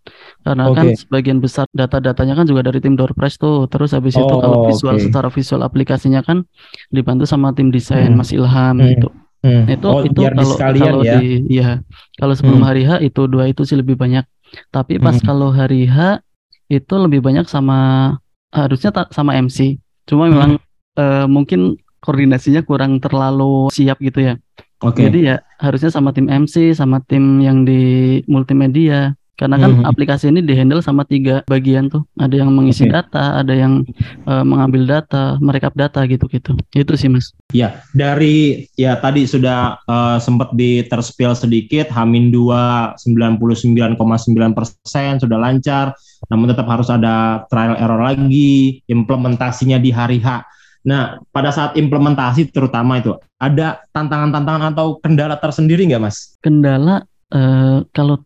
Karena 0.40 0.70
kan 0.70 0.94
Oke. 0.94 0.96
sebagian 0.96 1.42
besar 1.42 1.66
data-datanya 1.74 2.38
kan 2.38 2.46
juga 2.46 2.62
dari 2.62 2.78
tim 2.78 2.94
Doorpress 2.94 3.36
tuh. 3.36 3.66
Terus 3.66 3.90
habis 3.90 4.14
itu 4.14 4.22
kalau 4.24 4.64
Oh, 4.64 4.66
visual 4.70 4.96
oke. 4.96 5.02
secara 5.02 5.28
visual 5.28 5.60
aplikasinya 5.60 6.22
kan 6.22 6.46
dibantu 6.88 7.26
sama 7.26 7.50
tim 7.52 7.68
desain 7.68 8.14
Hmm. 8.14 8.22
Mas 8.22 8.30
Ilham 8.30 8.78
Hmm. 8.78 8.86
gitu. 8.94 9.08
Hmm. 9.44 9.66
Itu 9.68 9.86
oh, 9.90 10.00
itu 10.06 10.16
kalau 10.16 10.56
kalau 10.56 11.02
ya. 11.04 11.20
di 11.20 11.44
iya. 11.50 11.84
Kalau 12.16 12.32
sebelum 12.32 12.64
Hmm. 12.64 12.68
hari 12.70 12.88
H 12.88 13.02
itu 13.02 13.28
dua 13.28 13.44
itu 13.44 13.66
sih 13.66 13.76
lebih 13.76 13.98
banyak. 13.98 14.24
Tapi 14.70 14.96
pas 14.96 15.18
Hmm. 15.18 15.26
kalau 15.26 15.50
hari 15.50 15.84
H 15.84 16.22
itu 16.70 16.94
lebih 16.96 17.18
banyak 17.20 17.44
sama 17.44 18.14
harusnya 18.48 18.88
sama 19.10 19.36
MC. 19.36 19.76
Cuma 20.06 20.30
memang 20.30 20.56
eh, 20.94 21.26
mungkin 21.26 21.74
koordinasinya 22.00 22.62
kurang 22.62 23.02
terlalu 23.02 23.66
siap 23.68 23.98
gitu 23.98 24.22
ya. 24.22 24.34
Oke. 24.82 25.06
Jadi 25.06 25.30
ya 25.30 25.38
harusnya 25.62 25.92
sama 25.92 26.10
tim 26.10 26.26
MC, 26.26 26.74
sama 26.74 26.98
tim 27.04 27.38
yang 27.38 27.62
di 27.62 28.18
multimedia. 28.26 29.14
Karena 29.34 29.58
kan 29.58 29.82
Mhm. 29.82 29.90
aplikasi 29.90 30.30
ini 30.30 30.46
dihandle 30.46 30.78
sama 30.78 31.02
tiga 31.02 31.42
bagian 31.50 31.90
tuh. 31.90 32.06
Ada 32.22 32.46
yang 32.46 32.54
mengisi 32.54 32.86
Oke. 32.86 32.94
data, 32.94 33.42
ada 33.42 33.50
yang 33.50 33.82
eh, 34.30 34.44
mengambil 34.46 34.86
data, 34.86 35.42
merekap 35.42 35.74
data 35.74 36.06
gitu-gitu. 36.06 36.54
Itu 36.70 36.94
sih 36.94 37.10
Mas. 37.10 37.34
Ya, 37.50 37.82
dari 37.90 38.70
ya 38.78 38.94
tadi 38.94 39.26
sudah 39.26 39.82
eh, 39.82 40.18
sempat 40.22 40.54
diterspil 40.54 41.34
sedikit, 41.34 41.90
Hamin 41.90 42.30
2 42.30 42.94
99,9% 42.94 45.18
sudah 45.18 45.38
lancar, 45.42 45.98
namun 46.30 46.54
tetap 46.54 46.70
harus 46.70 46.86
ada 46.86 47.42
trial 47.50 47.74
error 47.74 48.06
lagi, 48.06 48.86
implementasinya 48.86 49.82
di 49.82 49.90
hari 49.90 50.22
H. 50.22 50.46
Nah, 50.84 51.16
pada 51.32 51.48
saat 51.48 51.80
implementasi 51.80 52.52
terutama 52.52 53.00
itu, 53.00 53.16
ada 53.40 53.80
tantangan-tantangan 53.96 54.76
atau 54.76 55.00
kendala 55.00 55.40
tersendiri 55.40 55.88
nggak, 55.88 56.02
Mas? 56.04 56.36
Kendala 56.44 57.08
eh, 57.32 57.80
kalau 57.96 58.20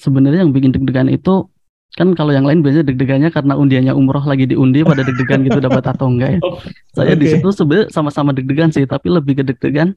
sebenarnya 0.00 0.48
yang 0.48 0.52
bikin 0.56 0.72
deg-degan 0.72 1.12
itu 1.12 1.44
kan 1.98 2.14
kalau 2.14 2.30
yang 2.30 2.46
lain 2.46 2.62
biasanya 2.62 2.86
deg-degannya 2.86 3.34
karena 3.34 3.58
undiannya 3.58 3.92
umroh 3.92 4.22
lagi 4.22 4.46
diundi 4.46 4.86
pada 4.86 5.02
deg-degan 5.02 5.42
gitu 5.44 5.58
dapat 5.60 5.84
atau 5.90 6.06
enggak 6.08 6.38
ya. 6.38 6.40
Saya 6.96 7.14
di 7.18 7.26
Oke. 7.28 7.32
situ 7.36 7.48
sebenarnya 7.52 7.86
sama-sama 7.92 8.30
deg-degan 8.32 8.72
sih, 8.72 8.88
tapi 8.88 9.12
lebih 9.12 9.42
ke 9.42 9.44
deg-degan 9.44 9.92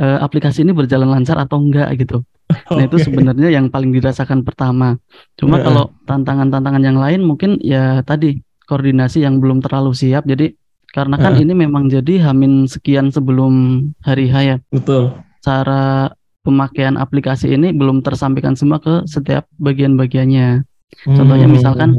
eh, 0.00 0.18
aplikasi 0.18 0.66
ini 0.66 0.74
berjalan 0.74 1.06
lancar 1.06 1.38
atau 1.38 1.62
enggak 1.62 1.94
gitu. 2.00 2.24
Nah, 2.72 2.80
itu 2.88 2.96
sebenarnya 2.96 3.52
yang 3.52 3.68
paling 3.68 3.92
dirasakan 3.92 4.40
pertama. 4.40 4.96
Cuma 5.36 5.60
Heeh. 5.60 5.68
kalau 5.68 5.92
tantangan-tantangan 6.08 6.80
yang 6.80 6.96
lain 6.96 7.20
mungkin 7.20 7.60
ya 7.60 8.00
tadi 8.00 8.40
koordinasi 8.64 9.20
yang 9.20 9.36
belum 9.36 9.60
terlalu 9.60 9.92
siap. 9.92 10.24
Jadi 10.24 10.56
karena 10.88 11.16
kan 11.20 11.36
Heeh. 11.36 11.44
ini 11.44 11.52
memang 11.54 11.86
jadi 11.86 12.24
hamin 12.24 12.64
sekian 12.64 13.12
sebelum 13.12 13.52
hari 14.00 14.28
H 14.28 14.34
ya. 14.40 14.56
Betul. 14.72 15.12
Cara 15.44 16.12
pemakaian 16.42 16.96
aplikasi 16.96 17.52
ini 17.52 17.76
belum 17.76 18.00
tersampaikan 18.00 18.56
semua 18.56 18.80
ke 18.80 19.04
setiap 19.04 19.44
bagian-bagiannya. 19.60 20.64
Contohnya 21.04 21.44
Hmm. 21.44 21.54
misalkan 21.54 21.90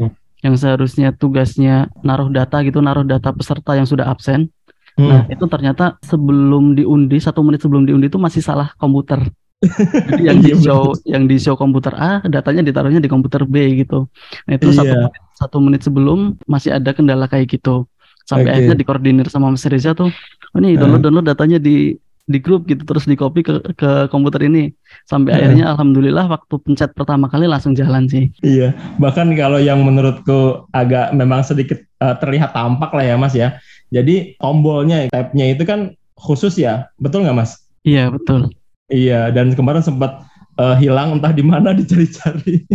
yang 0.42 0.56
seharusnya 0.58 1.14
tugasnya 1.14 1.92
naruh 2.02 2.32
data 2.34 2.64
gitu, 2.66 2.82
naruh 2.82 3.06
data 3.06 3.30
peserta 3.30 3.78
yang 3.78 3.86
sudah 3.86 4.10
absen. 4.10 4.50
Hmm. 4.98 5.06
Nah, 5.08 5.22
itu 5.30 5.46
ternyata 5.46 5.96
sebelum 6.02 6.74
diundi, 6.74 7.22
satu 7.22 7.46
menit 7.46 7.62
sebelum 7.62 7.86
diundi 7.86 8.10
itu 8.10 8.18
masih 8.18 8.42
salah 8.42 8.74
komputer. 8.76 9.22
Jadi 10.10 10.24
yang 10.24 10.40
di 10.40 10.56
Iya, 10.56 10.60
show, 10.64 10.96
yang 11.04 11.24
di 11.28 11.36
show 11.36 11.56
komputer 11.60 11.92
A, 11.94 12.24
datanya 12.26 12.64
ditaruhnya 12.64 13.04
di 13.04 13.12
komputer 13.12 13.44
B 13.44 13.84
gitu. 13.84 14.08
Nah, 14.48 14.54
itu 14.56 14.72
satu 14.72 14.88
Iya. 14.88 14.96
menit, 15.04 15.14
satu 15.36 15.58
menit 15.60 15.82
sebelum 15.84 16.20
masih 16.48 16.74
ada 16.74 16.96
kendala 16.96 17.28
kayak 17.28 17.60
gitu. 17.60 17.86
Sampai 18.30 18.54
Oke. 18.54 18.54
akhirnya 18.62 18.78
dikoordinir 18.78 19.28
sama 19.34 19.50
Mas 19.50 19.66
Reza 19.66 19.98
tuh, 19.98 20.14
oh, 20.54 20.60
nih 20.62 20.78
download 20.78 21.02
download 21.02 21.26
datanya 21.26 21.58
di 21.58 21.98
di 22.30 22.38
grup 22.38 22.70
gitu 22.70 22.86
terus 22.86 23.10
di 23.10 23.18
copy 23.18 23.42
ke 23.42 23.74
ke 23.74 24.06
komputer 24.14 24.46
ini. 24.46 24.70
Sampai 25.10 25.34
Heeh. 25.34 25.50
akhirnya 25.50 25.66
alhamdulillah 25.74 26.30
waktu 26.30 26.62
pencet 26.62 26.94
pertama 26.94 27.26
kali 27.26 27.50
langsung 27.50 27.74
jalan 27.74 28.06
sih. 28.06 28.30
Iya, 28.46 28.78
bahkan 29.02 29.34
kalau 29.34 29.58
yang 29.58 29.82
menurutku 29.82 30.70
agak 30.70 31.10
memang 31.18 31.42
sedikit 31.42 31.82
eh, 31.82 32.16
terlihat 32.22 32.54
tampak 32.54 32.94
lah 32.94 33.02
ya 33.02 33.16
Mas 33.18 33.34
ya. 33.34 33.58
Jadi 33.90 34.38
tombolnya, 34.38 35.10
tab-nya 35.10 35.50
itu 35.50 35.66
kan 35.66 35.98
khusus 36.14 36.54
ya, 36.62 36.86
betul 37.02 37.26
nggak 37.26 37.34
Mas? 37.34 37.66
Iya, 37.82 38.14
betul. 38.14 38.54
Iya, 38.94 39.34
dan 39.34 39.58
kemarin 39.58 39.82
sempat 39.82 40.22
eh, 40.62 40.76
hilang 40.78 41.18
entah 41.18 41.34
di 41.34 41.42
mana 41.42 41.74
dicari-cari. 41.80 42.70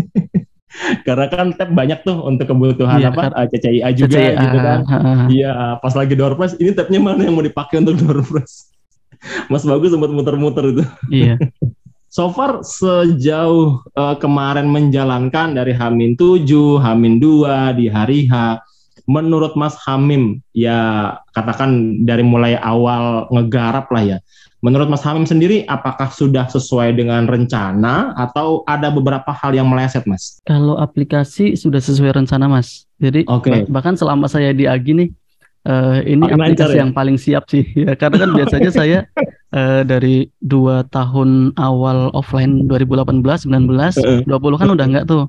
Karena 1.07 1.26
kan 1.31 1.54
tab 1.54 1.71
banyak 1.71 2.02
tuh 2.02 2.19
untuk 2.19 2.50
kebutuhan 2.50 2.99
Iya, 2.99 3.14
apa 3.14 3.31
kar- 3.31 3.37
eh, 3.38 3.47
CCIA 3.47 3.88
juga 3.95 4.19
CCA, 4.19 4.43
gitu 4.43 4.59
kan. 4.59 4.78
Iya, 5.31 5.52
pas 5.78 5.95
lagi 5.95 6.14
door 6.19 6.35
press, 6.35 6.59
ini 6.59 6.75
tabnya 6.75 6.99
mana 6.99 7.23
yang 7.23 7.35
mau 7.38 7.47
dipakai 7.47 7.78
untuk 7.78 7.95
door 8.02 8.21
press? 8.26 8.75
Mas 9.52 9.62
Bagus 9.62 9.95
sempat 9.95 10.11
muter-muter 10.11 10.64
itu. 10.75 10.83
Iya. 11.11 11.37
So 12.14 12.31
far 12.31 12.62
sejauh 12.62 13.83
eh, 13.90 14.16
kemarin 14.23 14.71
menjalankan 14.71 15.59
dari 15.59 15.75
Hamin 15.75 16.14
7, 16.14 16.47
Hamin 16.78 17.19
2 17.19 17.75
di 17.75 17.90
hari 17.90 18.31
H, 18.31 18.62
menurut 19.04 19.52
Mas 19.54 19.76
Hamim 19.84 20.40
ya 20.56 21.12
katakan 21.37 22.00
dari 22.08 22.25
mulai 22.25 22.56
awal 22.56 23.28
ngegarap 23.28 23.88
lah 23.92 24.16
ya. 24.16 24.18
Menurut 24.64 24.88
Mas 24.88 25.04
Hamim 25.04 25.28
sendiri 25.28 25.68
apakah 25.68 26.08
sudah 26.08 26.49
sesuai 26.49 26.96
dengan 26.96 27.28
rencana 27.28 28.16
atau 28.16 28.64
ada 28.64 28.88
beberapa 28.88 29.28
hal 29.28 29.52
yang 29.52 29.68
meleset, 29.68 30.08
Mas? 30.08 30.40
Kalau 30.49 30.80
aplikasi 30.80 31.52
sudah 31.52 31.84
sesuai 31.84 32.16
rencana, 32.16 32.49
Mas. 32.49 32.88
Jadi 32.96 33.28
Oke. 33.28 33.52
bah- 33.52 33.68
bahkan 33.68 33.92
selama 33.92 34.25
saya 34.25 34.56
di 34.56 34.64
Agi 34.64 34.96
nih, 34.96 35.08
eh, 35.68 36.16
ini 36.16 36.25
Paling 36.25 36.40
lancar 36.40 36.73
aplikasi 36.73 36.76
ya? 36.76 36.80
yang 36.80 36.92
paling 36.96 37.16
siap 37.20 37.44
sih. 37.52 37.61
Ya, 37.84 37.92
karena 37.92 38.25
kan 38.25 38.30
biasanya 38.32 38.70
saya 38.80 38.99
eh, 39.52 39.82
dari 39.84 40.32
dua 40.40 40.88
tahun 40.88 41.52
awal 41.61 42.08
offline 42.16 42.64
2018, 42.64 43.44
19, 43.44 44.00
Heeh. 44.00 44.25
20 44.25 44.56
kan 44.56 44.68
udah 44.73 44.87
enggak 44.88 45.04
tuh. 45.04 45.28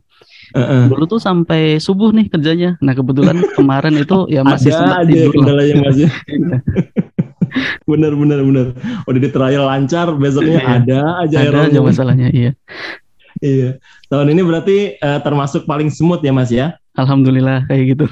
Heeh. 0.54 0.82
Dulu 0.92 1.04
tuh 1.10 1.20
sampai 1.24 1.82
subuh 1.82 2.14
nih 2.14 2.30
kerjanya. 2.30 2.78
Nah 2.84 2.94
kebetulan 2.94 3.42
kemarin 3.58 3.96
itu 3.98 4.30
ya 4.30 4.46
masih 4.46 4.70
ada 4.70 4.78
sempat 4.78 4.98
aja 5.02 5.10
tidur 5.10 5.32
kendalanya 5.34 5.76
Mas 5.82 5.98
ya. 5.98 6.10
Iya. 6.30 6.58
bener 7.90 8.12
bener 8.14 8.40
bener. 8.44 8.68
Udah 9.08 9.20
di 9.22 9.30
trial 9.32 9.64
lancar, 9.66 10.08
besoknya 10.20 10.60
Iya. 10.62 10.70
ada 10.84 11.02
aja 11.24 11.38
Ada 11.48 11.60
aja 11.72 11.80
masalahnya, 11.82 12.28
iya. 12.30 12.52
Iya. 13.40 13.80
Tahun 14.08 14.28
ini 14.32 14.42
berarti 14.44 14.78
eh, 15.00 15.20
termasuk 15.24 15.66
paling 15.66 15.90
smooth 15.90 16.22
ya 16.22 16.34
Mas 16.36 16.52
ya. 16.52 16.76
Alhamdulillah 16.96 17.66
kayak 17.68 17.98
gitu. 17.98 18.06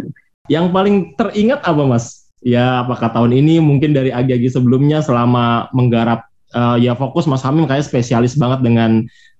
Yang 0.54 0.66
paling 0.74 0.96
teringat 1.14 1.60
apa 1.62 1.82
Mas? 1.86 2.26
Ya 2.40 2.80
apakah 2.80 3.12
tahun 3.12 3.36
ini 3.36 3.60
mungkin 3.60 3.92
dari 3.92 4.08
agi-agi 4.10 4.48
sebelumnya 4.48 5.04
selama 5.04 5.68
menggarap 5.76 6.29
eh, 6.52 6.76
ya 6.82 6.92
fokus 6.94 7.26
Mas 7.26 7.42
Hamim 7.42 7.66
kayak 7.66 7.86
spesialis 7.86 8.34
banget 8.34 8.60
dengan 8.62 8.90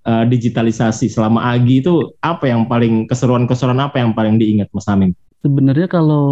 eh, 0.03 0.23
digitalisasi 0.25 1.07
selama 1.07 1.43
agi 1.51 1.79
itu 1.79 2.11
apa 2.19 2.47
yang 2.47 2.65
paling 2.65 3.05
keseruan-keseruan 3.05 3.79
apa 3.79 3.99
yang 3.99 4.11
paling 4.11 4.35
diingat 4.35 4.71
Mas 4.71 4.87
Hamim? 4.87 5.11
Sebenarnya 5.41 5.87
kalau 5.87 6.27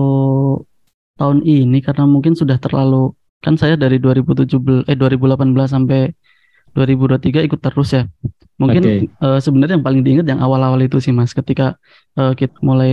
tahun 1.18 1.44
ini 1.44 1.82
karena 1.82 2.06
mungkin 2.06 2.34
sudah 2.34 2.56
terlalu 2.58 3.12
kan 3.40 3.56
saya 3.56 3.76
dari 3.76 4.00
2017 4.00 4.84
eh 4.86 4.96
2018 4.96 5.56
sampai 5.68 6.12
2023 6.76 7.48
ikut 7.50 7.60
terus 7.60 7.90
ya. 7.92 8.04
Mungkin 8.60 8.84
Oke. 8.84 8.96
eh, 9.08 9.40
sebenarnya 9.40 9.80
yang 9.80 9.86
paling 9.88 10.02
diingat 10.04 10.28
yang 10.28 10.44
awal-awal 10.44 10.80
itu 10.80 11.00
sih 11.00 11.16
Mas 11.16 11.32
ketika 11.32 11.80
eh, 12.14 12.34
kita 12.36 12.60
mulai 12.60 12.92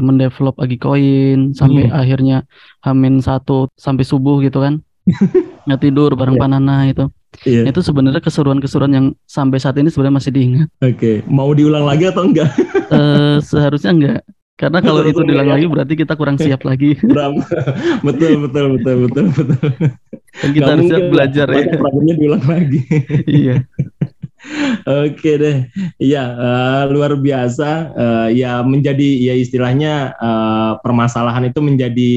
mendevelop 0.00 0.56
Agi 0.58 0.80
Koin 0.80 1.52
sampai 1.52 1.86
Hmm. 1.86 1.94
akhirnya 1.94 2.36
Hamin 2.80 3.20
satu 3.20 3.68
sampai 3.76 4.04
subuh 4.04 4.40
gitu 4.40 4.58
kan. 4.58 4.80
Nggak 5.68 5.80
tidur 5.80 6.10
bareng 6.16 6.36
Iya. 6.36 6.42
Panana 6.42 6.76
itu. 6.88 7.04
Iya. 7.42 7.68
Itu 7.68 7.80
sebenarnya 7.80 8.20
keseruan-keseruan 8.22 8.92
yang 8.92 9.06
sampai 9.24 9.58
saat 9.58 9.76
ini 9.80 9.88
sebenarnya 9.88 10.16
masih 10.20 10.32
diingat. 10.32 10.68
Oke. 10.84 11.24
Mau 11.26 11.50
diulang 11.56 11.88
lagi 11.88 12.08
atau 12.08 12.28
enggak? 12.28 12.50
Eh, 12.92 13.40
seharusnya 13.40 13.88
enggak. 13.88 14.20
Karena 14.60 14.84
kalau 14.84 15.00
itu 15.08 15.24
diulang 15.24 15.48
enggak 15.48 15.48
ya. 15.48 15.54
lagi 15.56 15.66
berarti 15.72 15.94
kita 15.96 16.12
kurang 16.12 16.36
siap 16.36 16.60
lagi. 16.68 16.92
Betul 18.06 18.44
betul 18.44 18.64
betul 18.76 18.96
betul 19.08 19.24
betul. 19.32 19.56
Dan 20.44 20.50
kita 20.52 20.70
harus 20.76 20.88
belajar 21.08 21.46
ya. 21.48 21.64
problemnya 21.72 22.14
diulang 22.20 22.44
lagi. 22.44 22.80
Iya. 23.24 23.64
Oke 24.82 25.38
deh, 25.38 25.56
iya 26.02 26.24
eh, 26.34 26.82
luar 26.92 27.16
biasa. 27.16 27.70
Eh, 27.96 28.28
ya 28.42 28.60
menjadi 28.60 29.32
ya 29.32 29.34
istilahnya 29.38 30.12
eh, 30.18 30.72
permasalahan 30.84 31.48
itu 31.48 31.60
menjadi 31.64 32.12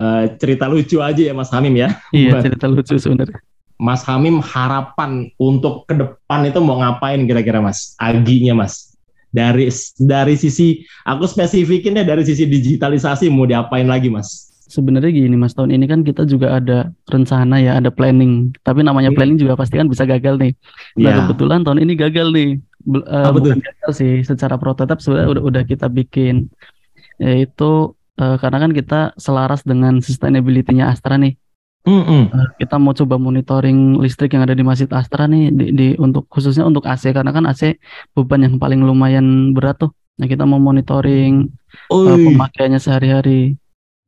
eh, 0.00 0.24
cerita 0.40 0.70
lucu 0.70 1.02
aja 1.04 1.20
ya 1.20 1.34
Mas 1.36 1.52
Hamim 1.52 1.74
ya. 1.76 1.92
Iya, 2.14 2.40
cerita 2.40 2.70
lucu 2.70 2.96
sebenarnya. 2.96 3.36
Mas 3.76 4.02
Hamim 4.08 4.40
harapan 4.40 5.28
untuk 5.36 5.84
ke 5.84 5.94
depan 5.94 6.48
itu 6.48 6.58
mau 6.64 6.80
ngapain 6.80 7.20
kira-kira 7.28 7.60
Mas? 7.60 7.92
Aginya 8.00 8.64
Mas. 8.64 8.96
Dari 9.28 9.68
dari 10.00 10.32
sisi 10.32 10.80
aku 11.04 11.28
spesifikin 11.28 11.92
deh 11.92 12.06
dari 12.08 12.24
sisi 12.24 12.48
digitalisasi 12.48 13.28
mau 13.28 13.44
diapain 13.44 13.84
lagi 13.84 14.08
Mas? 14.08 14.48
Sebenarnya 14.66 15.14
gini 15.14 15.36
Mas, 15.38 15.54
tahun 15.54 15.70
ini 15.76 15.86
kan 15.86 16.02
kita 16.02 16.26
juga 16.26 16.58
ada 16.58 16.90
rencana 17.06 17.62
ya, 17.62 17.78
ada 17.78 17.92
planning. 17.92 18.50
Tapi 18.66 18.82
namanya 18.82 19.14
Hmm. 19.14 19.18
planning 19.20 19.38
juga 19.38 19.54
pasti 19.54 19.78
kan 19.78 19.86
bisa 19.86 20.02
gagal 20.02 20.42
nih. 20.42 20.52
Nah, 20.98 21.06
Ya. 21.06 21.16
kebetulan 21.22 21.62
tahun 21.62 21.86
ini 21.86 21.92
gagal 21.94 22.34
nih. 22.34 22.50
Eh, 22.86 23.26
Apa 23.30 23.38
bukan 23.38 23.62
gagal 23.62 23.90
sih, 23.94 24.26
secara 24.26 24.58
prototipe 24.58 24.98
sebenarnya 24.98 25.38
udah 25.38 25.42
udah 25.46 25.62
kita 25.62 25.86
bikin. 25.86 26.50
Yaitu 27.22 27.94
eh, 28.16 28.36
karena 28.40 28.58
kan 28.58 28.72
kita 28.72 29.00
selaras 29.20 29.60
dengan 29.62 30.00
sustainability-nya 30.00 30.88
Astra 30.90 31.14
nih. 31.20 31.36
Mm-mm. 31.86 32.34
Eh, 32.34 32.48
kita 32.66 32.82
mau 32.82 32.90
coba 32.90 33.14
monitoring 33.14 34.02
listrik 34.02 34.34
yang 34.34 34.42
ada 34.42 34.58
di 34.58 34.66
Masjid 34.66 34.90
Astra 34.90 35.30
nih 35.30 35.54
di, 35.54 35.64
di 35.70 35.86
untuk 36.02 36.26
khususnya 36.26 36.66
untuk 36.66 36.82
AC 36.82 37.14
karena 37.14 37.30
kan 37.30 37.46
AC 37.46 37.78
beban 38.10 38.42
yang 38.42 38.58
paling 38.58 38.82
lumayan 38.82 39.54
berat 39.54 39.78
tuh. 39.78 39.94
Nah, 40.18 40.26
kita 40.26 40.42
mau 40.48 40.58
monitoring 40.58 41.46
uh, 41.92 42.16
pemakaiannya 42.18 42.80
sehari-hari. 42.82 43.54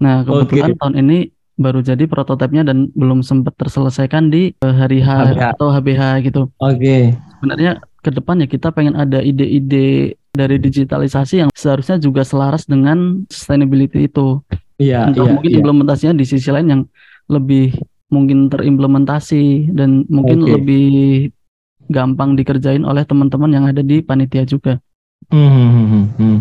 Nah, 0.03 0.27
kebetulan 0.27 0.75
tahun 0.75 0.95
ini 1.07 1.19
baru 1.59 1.83
jadi 1.83 2.07
prototipenya 2.07 2.67
dan 2.67 2.89
belum 2.95 3.23
sempat 3.23 3.55
terselesaikan 3.59 4.31
di 4.31 4.55
uh, 4.63 4.75
hari 4.75 5.03
H 5.03 5.35
HBH. 5.35 5.43
atau 5.55 5.69
HBH 5.71 6.03
gitu. 6.27 6.43
Oke. 6.59 7.15
Sebenarnya 7.15 7.83
ke 8.03 8.11
depan 8.15 8.43
ya 8.43 8.47
kita 8.47 8.71
pengen 8.71 8.95
ada 8.95 9.23
ide-ide 9.23 10.19
dari 10.33 10.57
digitalisasi 10.57 11.47
yang 11.47 11.51
seharusnya 11.51 11.99
juga 11.99 12.23
selaras 12.23 12.67
dengan 12.67 13.27
sustainability 13.27 14.07
itu. 14.07 14.39
Iya, 14.79 15.11
Untuk 15.11 15.27
iya, 15.27 15.33
mungkin 15.35 15.51
iya. 15.51 15.59
implementasinya 15.59 16.15
di 16.15 16.25
sisi 16.25 16.49
lain 16.55 16.69
yang 16.71 16.83
lebih 17.29 17.77
mungkin 18.09 18.49
terimplementasi 18.49 19.73
dan 19.77 20.09
mungkin 20.09 20.45
Oke. 20.45 20.53
lebih 20.57 20.87
gampang 21.89 22.37
dikerjain 22.37 22.85
oleh 22.85 23.05
teman-teman 23.05 23.53
yang 23.53 23.65
ada 23.69 23.81
di 23.85 24.01
panitia 24.01 24.45
juga. 24.45 24.81
Hmm, 25.29 25.49
hmm, 25.49 25.71
hmm, 25.73 26.07
hmm. 26.17 26.39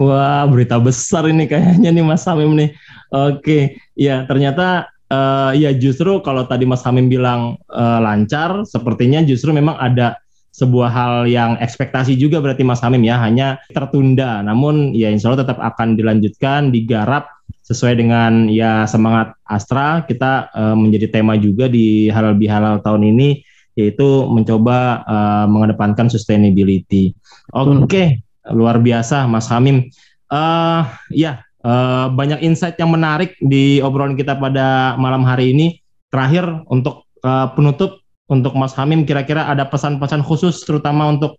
Wah, 0.00 0.48
berita 0.48 0.80
besar 0.80 1.28
ini 1.28 1.44
kayaknya 1.44 1.92
nih 1.92 2.04
Mas 2.04 2.24
Hamim 2.24 2.56
nih. 2.56 2.72
Oke, 3.12 3.76
ya 3.92 4.24
ternyata 4.24 4.88
eh, 5.12 5.52
ya 5.60 5.70
justru 5.76 6.24
kalau 6.24 6.48
tadi 6.48 6.64
Mas 6.64 6.80
Hamim 6.88 7.12
bilang 7.12 7.60
eh, 7.68 8.00
lancar, 8.00 8.64
sepertinya 8.64 9.20
justru 9.20 9.52
memang 9.52 9.76
ada 9.76 10.16
sebuah 10.52 10.88
hal 10.92 11.14
yang 11.28 11.56
ekspektasi 11.60 12.16
juga 12.16 12.40
berarti 12.40 12.64
Mas 12.64 12.80
Hamim 12.84 13.04
ya, 13.04 13.20
hanya 13.20 13.60
tertunda. 13.72 14.40
Namun 14.44 14.96
ya 14.96 15.12
insya 15.12 15.32
Allah 15.32 15.44
tetap 15.44 15.60
akan 15.60 15.96
dilanjutkan, 15.96 16.72
digarap 16.72 17.28
sesuai 17.72 17.96
dengan 17.96 18.52
ya 18.52 18.84
semangat 18.84 19.32
Astra. 19.48 20.04
Kita 20.04 20.52
eh, 20.52 20.76
menjadi 20.76 21.08
tema 21.08 21.40
juga 21.40 21.72
di 21.72 22.12
halal 22.12 22.36
bihalal 22.36 22.84
tahun 22.84 23.08
ini 23.08 23.40
yaitu 23.72 24.28
mencoba 24.28 25.04
eh, 25.04 25.46
mengedepankan 25.48 26.12
sustainability. 26.12 27.16
Oke, 27.52 28.20
luar 28.52 28.80
biasa 28.80 29.24
Mas 29.24 29.48
Hamim. 29.48 29.88
Eh 30.32 30.82
ya, 31.12 31.40
eh, 31.64 32.06
banyak 32.12 32.44
insight 32.44 32.76
yang 32.76 32.92
menarik 32.92 33.36
di 33.40 33.80
obrolan 33.80 34.16
kita 34.16 34.36
pada 34.36 34.96
malam 35.00 35.24
hari 35.24 35.56
ini. 35.56 35.80
Terakhir 36.12 36.68
untuk 36.68 37.08
eh, 37.24 37.48
penutup 37.56 38.00
untuk 38.28 38.56
Mas 38.56 38.72
Hamim 38.80 39.04
kira-kira 39.04 39.44
ada 39.44 39.68
pesan-pesan 39.68 40.24
khusus 40.24 40.64
terutama 40.64 41.04
untuk 41.12 41.36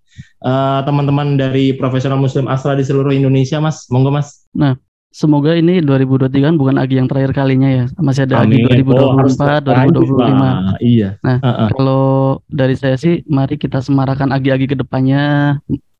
teman-teman 0.86 1.42
dari 1.42 1.74
profesional 1.74 2.22
muslim 2.22 2.46
Astra 2.46 2.78
di 2.78 2.86
seluruh 2.86 3.10
Indonesia 3.10 3.58
Mas. 3.58 3.90
Monggo 3.90 4.14
Mas. 4.14 4.46
Semoga 5.14 5.54
ini 5.54 5.78
2023 5.78 6.42
kan 6.42 6.58
bukan 6.58 6.76
Agi 6.82 6.98
yang 6.98 7.06
terakhir 7.06 7.38
kalinya 7.38 7.70
ya. 7.70 7.86
Masih 8.02 8.26
ada 8.26 8.42
Agi 8.42 8.66
Amin. 8.66 8.82
Oh, 8.90 9.14
harus 9.14 9.38
2024, 9.38 9.70
lanjut, 9.70 10.04
2025. 10.10 10.42
Pak. 10.42 10.56
Iya. 10.82 11.10
Nah, 11.22 11.38
Heeh. 11.38 11.70
Kalau 11.78 12.06
dari 12.50 12.74
saya 12.74 12.98
sih, 12.98 13.22
mari 13.30 13.62
kita 13.62 13.78
semarakan 13.86 14.34
agi-agi 14.34 14.66
ke 14.66 14.74
depannya, 14.74 15.22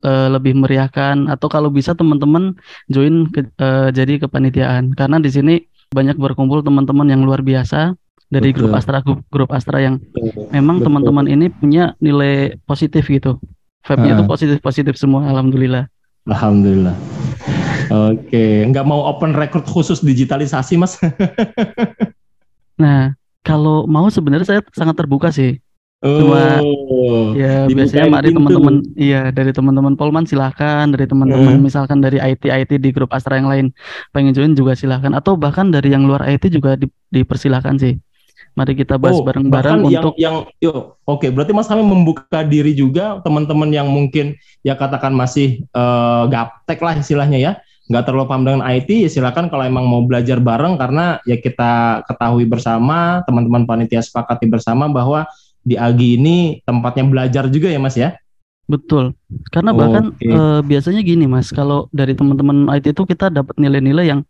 eh, 0.02 0.28
lebih 0.34 0.58
meriahkan, 0.58 1.30
atau 1.30 1.46
kalau 1.46 1.70
bisa 1.70 1.94
teman-teman 1.94 2.58
join 2.90 3.30
ke, 3.30 3.46
eh, 3.46 3.88
jadi 3.94 4.18
kepanitiaan. 4.26 4.98
Karena 4.98 5.22
di 5.22 5.30
sini 5.30 5.62
banyak 5.94 6.18
berkumpul 6.18 6.66
teman-teman 6.66 7.06
yang 7.06 7.22
luar 7.22 7.46
biasa 7.46 7.94
dari 8.26 8.50
Betul. 8.50 8.66
grup 8.66 8.72
Astra, 8.74 8.98
grup, 8.98 9.20
grup 9.30 9.50
Astra 9.54 9.78
yang 9.78 10.02
memang 10.50 10.82
Betul. 10.82 10.90
teman-teman 10.90 11.26
ini 11.30 11.54
punya 11.54 11.94
nilai 12.02 12.58
positif 12.66 13.06
gitu. 13.06 13.38
Vibe-nya 13.86 14.18
itu 14.18 14.24
positif-positif 14.26 14.98
semua, 14.98 15.30
alhamdulillah. 15.30 15.86
Alhamdulillah. 16.26 17.23
Oke, 17.90 18.64
nggak 18.70 18.84
mau 18.86 19.04
open 19.10 19.34
record 19.36 19.64
khusus 19.68 20.00
digitalisasi 20.00 20.74
Mas? 20.80 20.96
Nah, 22.74 23.14
kalau 23.46 23.86
mau 23.86 24.10
sebenarnya 24.10 24.46
saya 24.46 24.60
sangat 24.74 24.96
terbuka 24.98 25.30
sih. 25.30 25.58
Cuma, 26.02 26.58
Oh, 26.60 27.34
Ya, 27.34 27.66
biasanya 27.66 28.06
mari 28.06 28.30
teman-teman, 28.30 28.74
iya 28.94 29.30
dari 29.34 29.50
teman-teman 29.50 29.94
Polman 29.98 30.22
silahkan, 30.22 30.86
dari 30.86 31.02
teman-teman 31.10 31.58
Hmm. 31.58 31.66
misalkan 31.66 31.98
dari 31.98 32.22
IT 32.22 32.46
IT 32.46 32.78
di 32.78 32.90
grup 32.94 33.10
Astra 33.10 33.34
yang 33.38 33.50
lain 33.50 33.66
pengen 34.14 34.30
join 34.30 34.54
juga 34.54 34.78
silahkan, 34.78 35.10
atau 35.18 35.34
bahkan 35.34 35.66
dari 35.66 35.90
yang 35.90 36.06
luar 36.06 36.22
IT 36.30 36.46
juga 36.46 36.78
di- 36.78 36.90
dipersilahkan 37.10 37.74
sih. 37.82 37.98
Mari 38.54 38.78
kita 38.78 38.94
bahas 39.02 39.18
Oh, 39.18 39.26
bareng-bareng 39.26 39.82
untuk 39.82 40.14
yang 40.14 40.46
yang 40.46 40.46
yo, 40.62 40.94
oke 41.02 41.26
berarti 41.34 41.50
Mas 41.50 41.66
Hamim 41.66 41.90
membuka 41.90 42.46
diri 42.46 42.70
juga 42.70 43.18
teman-teman 43.26 43.66
yang 43.74 43.90
mungkin 43.90 44.38
ya 44.62 44.78
katakan 44.78 45.10
masih 45.10 45.66
eh, 45.66 46.22
gaptek 46.30 46.78
lah 46.78 46.94
istilahnya 46.94 47.38
ya 47.42 47.52
nggak 47.84 48.04
terlalu 48.08 48.26
paham 48.28 48.42
dengan 48.48 48.62
IT 48.64 48.88
ya 48.88 49.10
silakan 49.12 49.52
kalau 49.52 49.64
emang 49.68 49.84
mau 49.84 50.00
belajar 50.00 50.40
bareng 50.40 50.80
karena 50.80 51.20
ya 51.28 51.36
kita 51.36 52.04
ketahui 52.08 52.48
bersama 52.48 53.20
teman-teman 53.28 53.68
panitia 53.68 54.00
sepakati 54.00 54.48
bersama 54.48 54.88
bahwa 54.88 55.28
di 55.60 55.76
Agi 55.76 56.16
ini 56.16 56.64
tempatnya 56.64 57.04
belajar 57.04 57.44
juga 57.52 57.68
ya 57.68 57.80
Mas 57.80 57.96
ya 57.96 58.16
betul. 58.64 59.12
Karena 59.52 59.76
bahkan 59.76 60.16
Oke. 60.16 60.24
eh, 60.24 60.60
biasanya 60.64 61.04
gini 61.04 61.28
Mas, 61.28 61.52
kalau 61.52 61.92
dari 61.92 62.16
teman-teman 62.16 62.64
IT 62.72 62.96
itu 62.96 63.04
kita 63.04 63.28
dapat 63.28 63.52
nilai-nilai 63.60 64.08
yang 64.08 64.20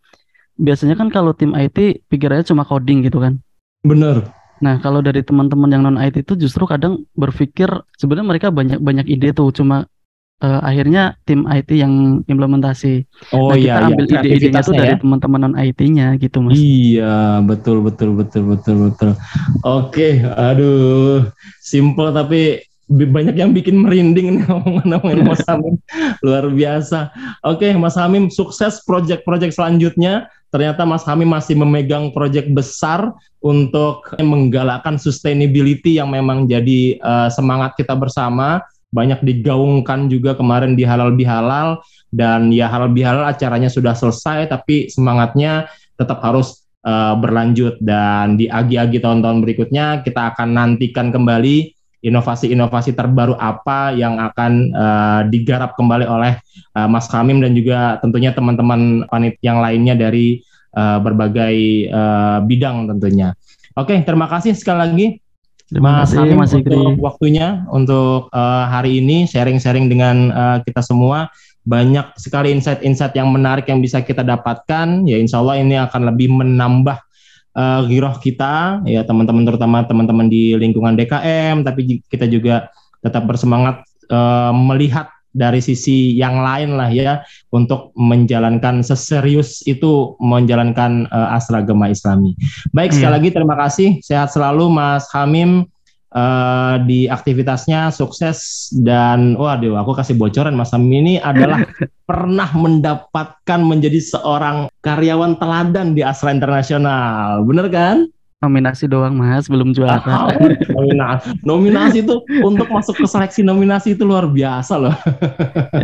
biasanya 0.59 0.99
kan 0.99 1.07
kalau 1.11 1.31
tim 1.35 1.55
IT 1.55 2.07
pikirannya 2.11 2.47
cuma 2.47 2.67
coding 2.67 3.07
gitu 3.07 3.23
kan. 3.23 3.39
bener 3.87 4.27
Nah, 4.63 4.81
kalau 4.81 5.03
dari 5.05 5.21
teman-teman 5.21 5.69
yang 5.69 5.83
non 5.85 5.99
IT 5.99 6.25
itu 6.25 6.35
justru 6.39 6.65
kadang 6.65 7.05
berpikir 7.19 7.69
sebenarnya 7.99 8.27
mereka 8.27 8.49
banyak 8.49 8.79
banyak 8.81 9.07
ide 9.11 9.35
tuh, 9.35 9.51
cuma 9.51 9.85
eh, 10.45 10.61
akhirnya 10.61 11.17
tim 11.25 11.49
IT 11.49 11.73
yang 11.73 12.21
implementasi. 12.29 13.09
oh 13.33 13.49
Nah, 13.49 13.57
kita 13.57 13.65
iya 13.65 13.75
iya 13.81 13.87
ambil 13.89 14.05
ide-idenya 14.05 14.61
tuh 14.61 14.77
kreativitasnya 14.77 14.77
dari 14.77 14.93
ya 14.93 14.97
teman-teman 15.01 15.41
non 15.41 15.55
IT-nya 15.57 16.07
gitu, 16.21 16.39
Mas. 16.45 16.61
Iya, 16.61 17.41
betul 17.41 17.81
betul 17.81 18.13
betul 18.13 18.43
betul 18.53 18.77
betul. 18.93 19.11
Oke, 19.65 20.21
aduh, 20.21 21.33
simple 21.65 22.13
tapi 22.13 22.61
banyak 22.85 23.35
yang 23.41 23.57
bikin 23.57 23.81
merinding 23.81 24.41
nih 24.41 24.45
ngomong-ngomongin 24.49 25.25
Mas 25.25 25.43
Hamim. 25.49 25.81
Luar 26.21 26.45
biasa. 26.53 27.09
Oke, 27.41 27.73
Mas 27.73 27.97
Hamim, 27.97 28.29
sukses 28.29 28.85
project-project 28.85 29.57
selanjutnya. 29.57 30.29
Ternyata 30.53 30.87
Mas 30.87 31.03
Hamim 31.09 31.27
masih 31.27 31.59
memegang 31.59 32.15
project 32.15 32.47
besar 32.53 33.11
untuk 33.43 34.07
menggalakkan 34.21 35.01
sustainability 35.01 35.99
yang 35.99 36.13
memang 36.13 36.47
jadi 36.47 37.01
eh, 37.01 37.29
semangat 37.33 37.75
kita 37.75 37.97
bersama. 37.97 38.61
Banyak 38.95 39.27
digaungkan 39.27 40.07
juga 40.07 40.39
kemarin 40.39 40.79
di 40.79 40.87
Halal 40.87 41.19
Bihalal. 41.19 41.83
Dan 42.15 42.55
ya 42.55 42.71
Halal 42.71 42.95
Bihalal 42.95 43.27
acaranya 43.27 43.67
sudah 43.67 43.99
selesai 43.99 44.47
tapi 44.47 44.87
semangatnya 44.87 45.67
tetap 45.99 46.23
harus 46.23 46.63
uh, 46.87 47.19
berlanjut. 47.19 47.83
Dan 47.83 48.39
di 48.39 48.47
agi-agi 48.47 49.03
tahun-tahun 49.03 49.43
berikutnya 49.43 50.07
kita 50.07 50.31
akan 50.35 50.55
nantikan 50.55 51.11
kembali 51.11 51.75
inovasi-inovasi 52.05 52.93
terbaru 52.93 53.35
apa 53.41 53.97
yang 53.97 54.21
akan 54.21 54.53
uh, 54.77 55.21
digarap 55.33 55.73
kembali 55.75 56.05
oleh 56.05 56.37
uh, 56.77 56.85
Mas 56.85 57.09
Kamim 57.09 57.41
dan 57.41 57.57
juga 57.57 57.97
tentunya 58.05 58.31
teman-teman 58.31 59.09
panit 59.09 59.41
yang 59.41 59.65
lainnya 59.65 59.97
dari 59.97 60.45
uh, 60.77 61.01
berbagai 61.01 61.89
uh, 61.89 62.39
bidang 62.45 62.93
tentunya. 62.93 63.33
Oke, 63.75 63.97
terima 64.05 64.29
kasih 64.31 64.55
sekali 64.55 64.79
lagi 64.79 65.07
Terima 65.75 66.07
Mas 66.07 66.15
kasih, 66.15 66.39
Mas 66.39 66.55
Fikri. 66.55 66.71
untuk 66.79 67.03
waktunya 67.03 67.67
untuk 67.67 68.31
uh, 68.31 68.65
hari 68.71 69.03
ini 69.03 69.27
sharing-sharing 69.27 69.91
dengan 69.91 70.31
uh, 70.31 70.59
kita 70.63 70.79
semua. 70.87 71.27
Banyak 71.67 72.15
sekali 72.15 72.55
insight-insight 72.55 73.19
yang 73.19 73.35
menarik 73.35 73.67
yang 73.67 73.83
bisa 73.83 73.99
kita 73.99 74.23
dapatkan. 74.23 75.03
Ya 75.03 75.19
insya 75.19 75.43
Allah 75.43 75.59
ini 75.59 75.75
akan 75.75 76.15
lebih 76.15 76.31
menambah 76.31 77.03
uh, 77.59 77.81
giroh 77.91 78.15
kita, 78.23 78.87
ya 78.87 79.03
teman-teman 79.03 79.43
terutama 79.43 79.83
teman-teman 79.83 80.31
di 80.31 80.55
lingkungan 80.55 80.95
DKM. 80.95 81.67
Tapi 81.67 82.07
kita 82.07 82.31
juga 82.31 82.71
tetap 83.03 83.27
bersemangat 83.27 83.83
uh, 84.15 84.55
melihat 84.55 85.11
dari 85.35 85.59
sisi 85.59 86.15
yang 86.15 86.39
lain 86.39 86.79
lah 86.79 86.95
ya 86.95 87.27
untuk 87.51 87.91
menjalankan 87.99 88.87
seserius 88.87 89.67
itu 89.67 90.15
menjalankan 90.23 91.11
uh, 91.11 91.35
asra 91.35 91.61
agama 91.61 91.91
Islami. 91.91 92.39
Baik 92.71 92.95
sekali 92.95 93.11
Iya. 93.11 93.17
lagi 93.19 93.29
terima 93.35 93.55
kasih. 93.59 93.89
Sehat 94.01 94.31
selalu 94.31 94.71
Mas 94.71 95.11
Hamim 95.11 95.67
eh, 96.15 96.75
di 96.87 97.11
aktivitasnya 97.11 97.91
sukses 97.91 98.71
dan 98.71 99.35
waduh 99.35 99.75
aku 99.75 99.99
kasih 99.99 100.15
bocoran 100.15 100.55
Mas 100.55 100.71
Hamim 100.71 101.03
ini 101.03 101.15
adalah 101.19 101.67
pernah 102.09 102.47
mendapatkan 102.55 103.61
menjadi 103.61 103.99
seorang 103.99 104.71
karyawan 104.81 105.35
teladan 105.43 105.99
di 105.99 106.07
Asra 106.07 106.31
Internasional. 106.31 107.43
Bener 107.43 107.67
kan? 107.67 108.07
Nominasi 108.45 108.85
doang 108.85 109.17
Mas, 109.17 109.49
belum 109.49 109.73
juara. 109.73 110.29
nominasi, 110.77 111.27
nominasi 111.41 111.97
itu 112.05 112.21
untuk 112.45 112.69
masuk 112.69 113.01
ke 113.01 113.07
seleksi 113.09 113.41
nominasi 113.41 113.97
itu 113.97 114.05
luar 114.05 114.29
biasa 114.29 114.77
loh. 114.77 114.95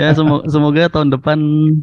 ya 0.00 0.12
semoga, 0.12 0.44
semoga 0.46 0.82
tahun 0.92 1.08
depan 1.16 1.38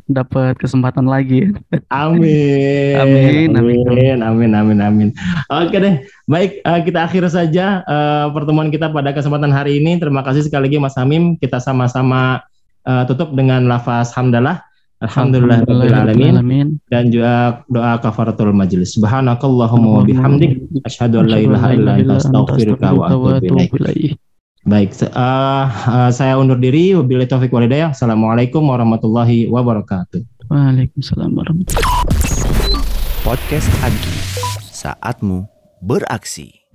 dapat 0.05 0.53
kesempatan 0.61 1.09
lagi. 1.09 1.49
Amin. 1.89 2.93
Amin, 3.01 3.49
amin. 3.57 3.77
Amin, 3.89 4.19
amin, 4.21 4.51
amin, 4.53 4.79
amin. 4.79 5.09
Oke 5.49 5.77
deh, 5.81 6.05
baik 6.29 6.61
uh, 6.61 6.81
kita 6.85 7.09
akhir 7.09 7.23
saja 7.33 7.81
uh, 7.89 8.29
pertemuan 8.29 8.69
kita 8.69 8.93
pada 8.93 9.09
kesempatan 9.11 9.49
hari 9.49 9.81
ini. 9.81 9.97
Terima 9.97 10.21
kasih 10.21 10.45
sekali 10.45 10.69
lagi 10.69 10.77
Mas 10.77 10.93
Hamim. 10.99 11.39
Kita 11.41 11.57
sama-sama 11.57 12.45
uh, 12.85 13.03
tutup 13.09 13.33
dengan 13.33 13.65
lafaz 13.65 14.13
hamdalah. 14.13 14.66
Alhamdulillah 14.97 15.61
alamin 15.63 16.81
dan 16.89 17.13
juga 17.13 17.61
doa 17.69 18.01
kafaratul 18.01 18.49
majelis. 18.49 18.97
Subhanakallahumma 18.97 20.01
wa 20.01 20.03
bihamdik 20.03 20.65
asyhadu 20.89 21.21
an 21.21 21.25
la 21.29 21.37
ilaha 21.37 21.67
illa 21.77 21.91
anta 22.01 22.17
astaghfiruka 22.17 22.97
wa 22.97 23.05
atubu 23.05 23.37
ilaik. 23.45 24.17
Baik, 24.67 24.99
uh, 25.15 25.69
uh, 25.87 26.11
saya 26.11 26.35
undur 26.35 26.59
diri. 26.59 26.91
Wabillahi 26.91 27.29
taufik 27.29 27.55
walhidayah. 27.55 27.95
Assalamualaikum 27.95 28.59
warahmatullahi 28.67 29.47
wabarakatuh. 29.47 30.51
Waalaikumsalam 30.51 31.31
warahmatullahi 31.31 31.87
wabarakatuh. 31.87 32.83
Podcast 33.23 33.69
Agi, 33.85 34.15
saatmu 34.73 35.47
beraksi. 35.79 36.67